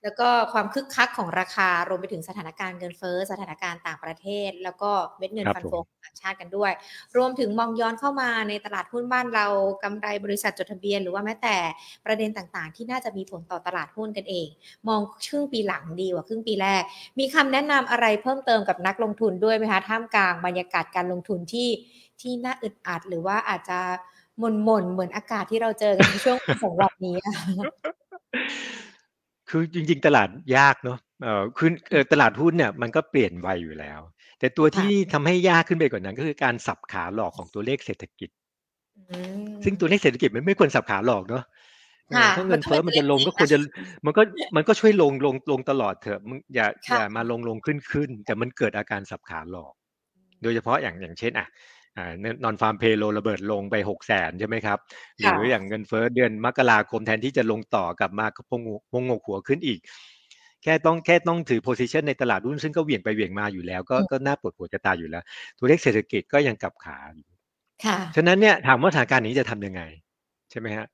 [0.05, 6.71] แล้วก็ความคึกคักของราคารวมไปถึงสถานการณ์เงินเฟ้อสถานการณ์ต่างประเทศ แล้วก็เม็ดเงินฟันโฟต่างชาติกันด้วย
[7.17, 9.47] รวมถึงมองย้อนเข้ามาในตลาดหุ้นบ้านเรา
[9.83, 11.57] กำไรบริษัทจดทะเบียน หรือว่าแม้แต่
[12.05, 14.47] ประเด็นต่างๆ ที่น่าจะมีผลต่อตลาดหุ้นกันเอง
[14.87, 16.83] มองครึ่งปีหลังดีกว่าครึ่งปีแรก
[17.19, 21.69] มีคำแนะนำอะไรเพิ่มเติมกับนักลงทุนด้วยไหมคะท่ามกลางบรรยากาศการลงทุนที่
[22.21, 23.79] ที่น่าอึดอัดหรือว่าอาจจะ
[24.39, 27.15] หม่นหม่นเหมือนอากาศที่เราเจอกันในช่วงสองวันนี้
[29.49, 31.69] คือจริงๆ ตลาดยากเนาะเออคือ
[32.11, 33.99] ตลาดหุ้นเนี่ยมันก็เปลี่ยนไวอยู่แล้ว
[34.39, 38.29] แต่ตัวที่ทำให้ยากขึ้นไปกว่านั้น ก็คือการสับขาหลอกของตัวเลขเศรษฐกิจ
[39.63, 41.43] ซึ่งตัวเลขเศรษฐกิจมันไม่ควรสับขาหลอกเนาะ
[42.37, 43.59] ถ้าเงินเฟ้อมันจะลงก็ควรจะ
[44.05, 44.21] มันก็
[44.55, 49.73] มันก็ช่วยลงลงลงตลอดเถอะมึงอย่าอย่ามาลงลงขึ้นขึ้น แต่มันเกิดอาการสับขาหลอก
[50.43, 51.47] โดยเฉพาะอย่างอย่างเช่นอะ
[52.43, 54.77] นอนฟาร์มเพโลระเบิดลงไปหกแสนใช่ไหมครับ
[55.17, 59.79] หรืออย่างเงินเฟ้อเดือนมกราคมแทนที่จะลงต่อกลับมาพงพงงหัวขึ้นอีก
[60.63, 65.23] แค่ต้องแค่ต้องถือโพซิชันในตลาดหุ้นซึ่งก็เหวี่ยงไปเหวี่ยงมาอยู่แล้ว ก็ก็น่าปวดหัวจะตายอยู่แล้ว
[65.57, 67.27] ตัวเลขเศรษฐกิจก็ยังกลับขาอยู่
[67.85, 69.81] ค่ะฉะนั้นเนี่ยถามว่าสถานการณ์นี้จะทํำยังไง
[70.51, 70.85] ใช่ไหมฮะ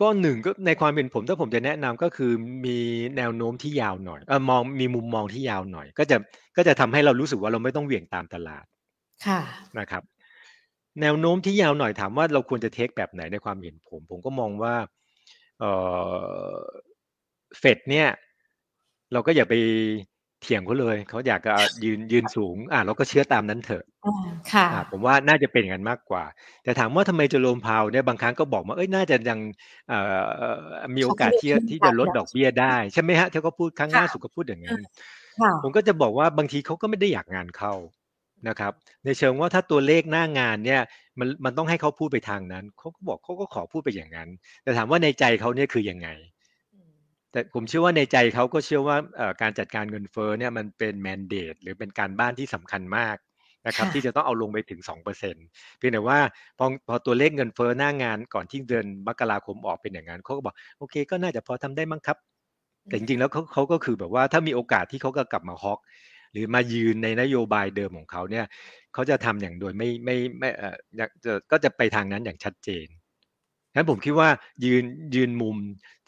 [0.00, 2.32] ก็หนึ่งก็ในความเป็นผมถ้าผมจะแนะนำก็คือ
[2.66, 2.78] มี
[3.16, 6.16] แนวโน้มที่ยาวหน่อยเออมองมีมุมมองที่ยาวหน่อย ก็จะ
[6.56, 8.64] ก็จะทำให้เรารู้สึกว่าเราไม่ต้องเหวี่ยงตามตลาด
[9.26, 9.40] ค่ะ
[9.78, 10.02] นะครับ
[11.00, 14.74] แนวโน้มที่ยาวหน่อยถามว่าเราควรจะเทคแบบไหนในความเห็นผม ผมก็มองว่า
[15.60, 15.64] เอ
[16.52, 16.54] อ
[17.58, 18.08] เฟดเนี่ย
[19.12, 19.54] เราก็อย่าไป
[20.42, 21.54] เถียงเขาเลยเขาอยากจะ
[21.84, 23.84] ยืนยืนสูง อ่าเราก็เชื่อตามนั้นเถอะ
[24.52, 26.24] ค่ะผมว่าน่าจะเป็นอย่างนั้นมากกว่า
[26.64, 29.38] แต่ถามว่าทำไมจะโลมพาวเนี่ยบางครั้งก็บอกว่าเอ้ยน่าจะยัง
[30.96, 34.80] มีโอกาสที่ที่จะลดดอกเบี้ยได้ใช่ไหมฮะเขาก็พูดครั้งล่าสุดก็พูดอย่างนั้น
[35.62, 37.72] ผมก็จะบอกว่าบางทีเขาก็ไม่ได้อยากงานเข้า
[38.48, 38.72] นะครับ
[39.04, 40.80] ในเชิงว่าถ้าตัวเลขหน้างานเนี่ย
[41.18, 44.28] มันมันต้องให้เขาพูดไปทางนั้นเขาก็บอกเขาก็ขอพูดไปอย่างนั้น
[44.62, 46.08] แต่ถามว่าในใจเขาเนี่ยคือยังไง
[47.32, 48.96] แต่ผมเชื่อว่าในใจเขาก็เชื่อว่า
[49.42, 53.16] การจัดการเงินเฟ้อเนี่ยมันเป็นแมนเดตหรือเป็นการบ้านที่สำคัญมาก
[53.66, 56.18] นะครับที่จะต้องเอาลงไปถึง2%เเพียงแต่ว่า
[56.58, 62.18] พอพอตัวเลขเงินเฟ้อหน้างานก่อนที่เดือนมกราคมออกเป็นอย่างนั้นเขาก็บอกโอเคก็น่าจะพอทำได้มั้งครับ
[62.86, 65.78] แต่จริงๆแล้วเขาเขาก็คือแบบว่าถ้ามีโอกาสที่เขาก็กลับมาฮอก
[66.34, 68.46] หรือมายืนในนโยบายเดิมของเขาเนี่ย
[68.94, 71.06] เขาจะทำอย่างโดยไม่ไม่ไม่เอ่อจะ
[71.50, 72.86] ก็จะไปทางนั้นอย่างชัดเจน
[73.72, 74.28] ฉะนั้นผมคิดว่า
[74.64, 75.56] ยืนยืนมุม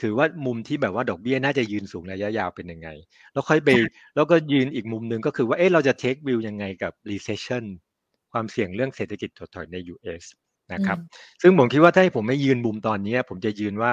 [0.03, 2.89] ถือว่ามุมที่แบบว่าดอกเบี้ยน่าจะยืนสูงระยะยาวเป็นยังไง
[3.33, 3.71] แล้วค่อยไป
[4.15, 7.65] แล้วก็ยืนอีกมุมหนึ่งก็คือว่าเอ๊ะเราจะเทควิวยังไงกับ recession
[8.33, 10.25] ความเสี่ยงเรื่องเศรษฐกิจถดถอยใน US
[10.73, 10.99] นะครับ
[11.43, 13.91] ซึ่งผมคิดว่าถ้าให้ผมไม่ยืนมุมตอนนี้ ผมจะยืนว่า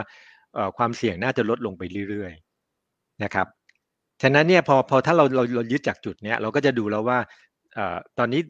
[0.78, 3.48] ความเสี่ยงน่าจะลดลงไปเรื่อยๆนะครับ
[4.24, 7.20] ฉะนั้นเนี่ยพอพอถ้าเราเราเรายึดจากจุดเนี้ยเราก็จะดูแล้วว่า
[8.18, 8.42] ตอนนี้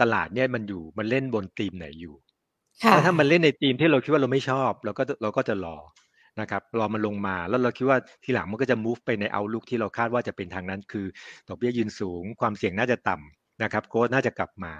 [0.00, 2.14] ตลาดเนี่ยมันอยู่มันเล่นบนธีมไหนอยู่
[2.90, 5.76] ถ้าถ้ามันเล่นในธีมที่เราคิดว่าเราไม่ชอบเราก็เราก็จะรอ
[6.40, 11.06] นะครับรอมันลงมาแล้วเราคิดว่าทีหลังมันก็จะ move ไปในเอาลุกที่เราคาดว่าจะเป็นทางนั้น คือ
[11.48, 14.74] ดอกเบี้ยยืนสูง ความเสี่ยงน่าจะต่ำนะครับโค้ดน่าจะกลับมา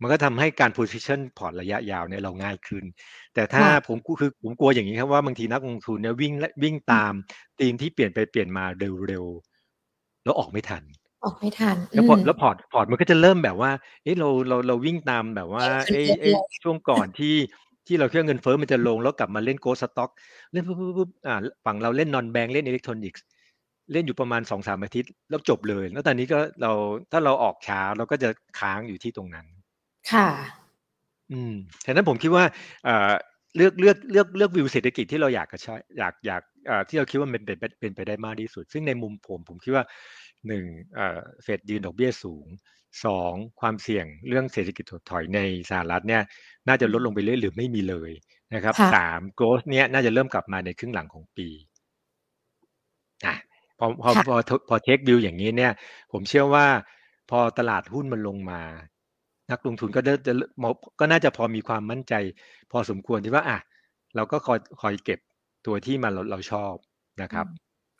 [0.00, 2.84] มันก็ทำให้การ position พอร์ตระยะยาวเนี่ยเราง่ายขึ้น
[3.34, 7.12] แต่ถ้าผมคือผมกลัวอย่างนี้ครับว่าบางทีนักลงทุนเนี่ยวิ่งวิ่งตาม
[7.60, 8.64] ธีมที่เปลี่ยนไปเปลี่ยนมา
[9.08, 9.51] เร็วๆ
[10.24, 10.82] แล้วออกไม่ทัน
[11.24, 13.70] ออกไม่ทัน แล้วพอร์ตแล้วพอร์ตพอร์ตมันก็จะเริ่มแบบว่า
[14.02, 16.30] เอ้เราเราเราวิ่งตามแบบว่าเอ้เอ้
[16.64, 17.34] ช่วงก่อนที่
[17.86, 20.10] ที่เราเชื่อเงินเฟ้อมันจะลงแล้วกลับมาเล่น growth stock
[20.52, 23.24] เล่นปุ๊บปุ๊บอ่าฝั่งเราเล่น non-bank เล่นอิเล็กทรอนิกส์
[23.92, 26.72] เล่นอยู่ประมาณสองสามอาทิตย์แล้วจบเลย แล้วตอนนี้ก็เรา
[27.12, 29.46] ถ้าเราออกช้าเราก็จะค้างอยู่ที่ตรงนั้น
[30.12, 30.28] ค่ะ
[31.32, 31.54] อืม
[31.84, 32.44] ฉะนั้นผมคิดว่า
[33.56, 39.84] เอ่อเลือกเลือกเลือกเลือกวิวเศรษฐกิจที่เราอยากจะใช้อยากอยากเอ่อที่เราคิดว่ามันเป็นเป็นไปได้มากที่สุด ซึ่งในมุมผมผมคิดว่า
[40.48, 42.46] หนึ่งเอ่อเฟดยืนดอกเบี้ยสูง
[43.04, 45.40] สองความเสี่ยงเรื่องเศรษฐกิจถดถอยใน
[45.70, 46.22] สหรัฐเนี่ย
[46.68, 48.10] น่าจะลดลงไปเรื่อยหรือไม่มีเลย
[48.54, 51.48] นะครับสามโกลด์เนี่ยน่าจะเริ่มกลับมาในครึ่งหลังของปี
[53.26, 53.34] อะ
[53.78, 54.36] พอพอพอ
[54.68, 55.72] พอเทควิวอย่างนี้เนี่ย
[56.12, 56.66] ผมเชื่อว่า
[57.30, 58.62] พอตลาดหุ้นมันลงมา
[59.50, 60.12] นักลงทุนก็จะ
[61.00, 62.14] ก็น่าจะพอมีความมั่นใจ
[62.72, 63.58] พอสมควรที่ว่าอะ
[64.16, 65.20] เราก็คอยคอยเก็บ
[65.66, 66.74] ตัวที่มันเราเราชอบ
[67.22, 67.46] นะครับ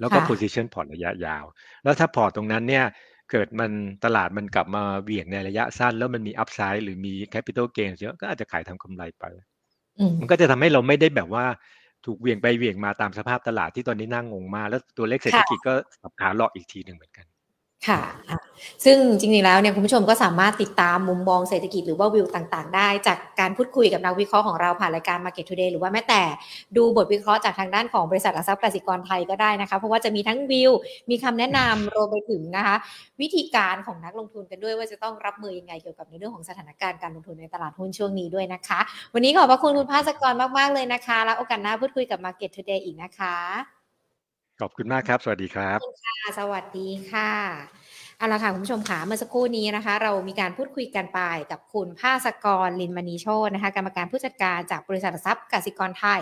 [0.00, 1.44] แล้วก็ position พอร์ตระยะยาว
[1.84, 2.84] แล้วถ้าพอร์ตตรงนั้นเนี่ย
[3.30, 3.70] เกิดมัน
[4.04, 9.24] ตลาดมันกลับมาเหวี่ยงในระยะสั้น แล้วมันมี upside หรือมี capital gain เยอะก็อาจจะขายทำกำไรไป
[10.20, 11.44] มันก็จะทำให้เราไม่ได้แบบว่า
[12.06, 15.72] ถูกเหวี่ยงไปเหวี่ยงมาตามสภาพตลาดที่ตอนนี้นั่งงงมา แล้วตัวเลขเศรษฐกิจก็
[16.02, 17.26] สับขาหลอกอีกทีหนึ่งเหมือนกัน
[17.88, 18.02] ค่ะ
[18.84, 26.22] ซึ่งจริงๆ แล้วเนี่ยคุณผู้ชมก็สามารถติดตามมุมมองเศรษฐกิจหรือว่าวิวต่างๆ ได้จากการพูดคุยกับนักวิเคราะห์ของเราผ่านรายการ Market Today หรือว่าแม้แต่
[26.76, 30.72] ดูบทวิเคราะห์จากทางด้านของบริษัทหลักทรัพย์กสิกรไทยก็ได้นะคะ เพราะว่าจะมีทั้งวิว
[31.10, 32.76] มีคำแนะนำรวมไปถึงนะคะ
[33.20, 38.80] วิธีการของนักลงทุนกันด้วยว่าจะต้องรับมือยังไงเกี่ยวกับในเรื่องของสถานการณ์การลงทุนในตลาดหุ้นช่วงนี้ด้วยนะคะ
[39.14, 43.81] วันนี้ขอบพระคุณคุณภาสกรมากๆเลยนะคะ แล้วโอกาสหน้าพูดคุยกับ Market Today อีกนะคะ
[44.62, 47.30] ขอบคุณมากครับ สวัสดีครับค่ะสวัสดีค่ะ
[48.18, 56.20] เอาละค่ะคุณผู้ชมค่ะเมื่อสักครู่นี้นะคะ เรามีการพูดคุยกันไปกับคุณภาสกรลินมณีโชตนะคะ กรรมการผู้จัดการจากบริษัททรัพย์กสิกรไทย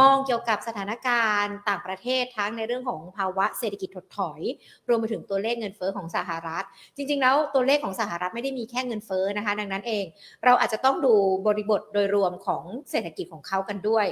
[0.00, 4.40] มองเกี่ยวกับสถานการณ์ต่างประเทศทั้งในเรื่องของภาวะเศรษฐกิจถดถอย
[4.88, 6.64] รวมไปถึงตัวเลขเงินเฟอ้อของสหรัฐ
[6.96, 10.04] จริง ๆ แล้วตัวเลขของสหรัฐไม่ได้มีแค่เงินเฟอ้อนะคะ ดังนั้นเอง
[10.44, 11.14] เราอาจจะต้องดู
[11.46, 14.06] บริบทโดยรวมของเศรษฐกิจของเขากันด้วย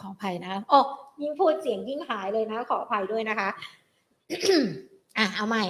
[0.00, 0.80] ขออภัยนะโอ้
[1.22, 3.48] ยิ่งพูดเสียงยิ่งหายเลยนะ ขออภัยด้วยนะคะ
[5.18, 5.64] อะ เอาใหม่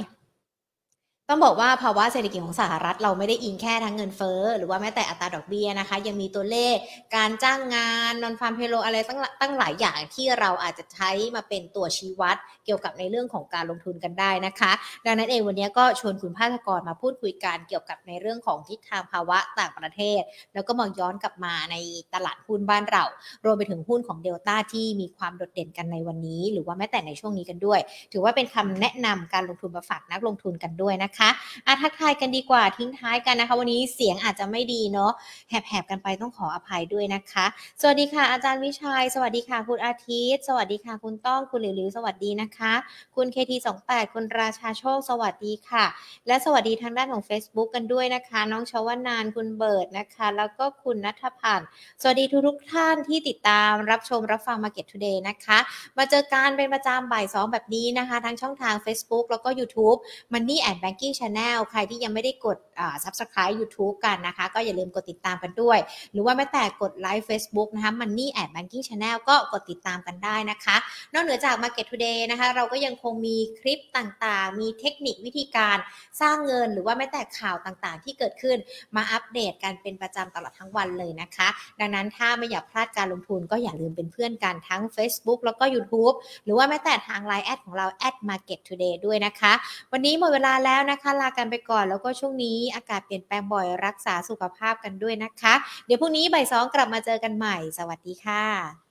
[1.29, 6.77] ต้องบอกว่าภาวะเศรษฐกิจของสหรัฐเราไม่ได้อิงแค่ทั้งเงินเฟ้อหรือว่าแม้แต่อัตราดอกเบี้ยนะคะ ยังมีตัวเลข
[7.17, 14.73] การจ้างงานนอนฟาร์มเพโลอะไรตั้งตั้งหลายอย่างที่เราอาจจะใช้มาเป็นตัวชี้วัด เกี่ยวกับในเรื่องของการลงทุนกันได้นะคะ
[15.07, 20.21] ดังนั้นเองวันนี้ก็ชวนคุณภาคกรมาพูดคุยกันเกี่ยวกับในเรื่องของทิศทางภาวะต่างประเทศ
[20.55, 21.77] แล้วก็มองย้อนกลับมาใน
[22.15, 23.05] ตลาดหุ้นบ้านเรา
[23.45, 27.81] รวมไปถึงหุ้นของเดลต้าที่มีความโดดเด่นกันในวันนี้ หรือว่าแม้แต่ในช่วงนี้กันด้วย
[28.13, 31.22] ถือว่าเป็นคำแนะนำการลงทุนมาฝากนักลงทุนกันด้วยนะคะ
[31.67, 35.13] อาทักทายกันดีกว่าทิ้งท้ายกันนะคะ วันนี้เสียงอาจจะไม่ดีเนาะ
[35.49, 37.47] แหบๆกันไปต้องขออภัยด้วยนะคะ
[37.81, 42.73] สวัสดีค่ะ อาจารย์วิชัย สวัสดีค่ะ คุณอาทิตย์ สวัสดีค่ะ คุณต้องคุณหลิวๆสวัสดีนะคะ
[43.17, 45.85] คุณเคทีสองแปดคุณราชาโชค สวัสดีค่ะ
[46.27, 51.67] และสวัสดีทางด้านของ Facebook กันด้วยนะคะ น้องชาวนานคุณเบิร์ดนะคะ แล้วก็คุณนัทพันธ์
[52.03, 55.59] สวัสดีทุกทุกท่านที่ติดตามรับชมรับฟัง Market Today นะคะ
[55.99, 59.99] มาเจอการเป็นประจำบ่ายสองแบบนี้นะคะ ทั้งช่องทาง Facebook แล้วก็ YouTube
[60.33, 62.57] Money and Banking Channel ใครที่ยังไม่ได้กด
[63.05, 65.79] subscribe YouTube กันนะคะ ก็อย่าลืมกดติดตามกันด้วย
[66.13, 70.77] หรือว่าแม้แต่กดไลค์ Facebook นะคะ Money and Banking Channel ก็กดติดตามกันได้นะคะ
[71.13, 75.77] นอกเหนือจาก Market Today นะคะ เราก็ยังคงมีคลิปต่างๆ มีเทคนิควิธีการ
[76.21, 78.57] สร้างเงิน หรือว่าแม้แต่ข่าวต่างๆ ที่เกิดขึ้น
[78.97, 81.49] มาอัปเดตกันเป็นประจำตลอดทั้งวันเลยนะคะ
[81.81, 87.87] ดังนั้นถ้าไม่อยากพลาดการลงทุนก็อย่าลืมเป็นเพื่อนกันทั้ง Facebook แล้วก็ YouTube หรือว่าแม้แต่ทาง Line แอดของเรา
[88.31, 89.53] Market Today ด้วยนะคะ
[89.93, 95.55] วันนี้หมดเวลาแล้วนะคะ ลากันไปก่อนแล้วก็ช่วงนี้อากาศเปลี่ยนแปลงบ่อยรักษาสุขภาพกันด้วยนะคะ
[95.87, 98.82] เดี๋ยวพรุ่งนี้บ่ายสองกลับมาเจอกันใหม่ สวัสดีค่ะ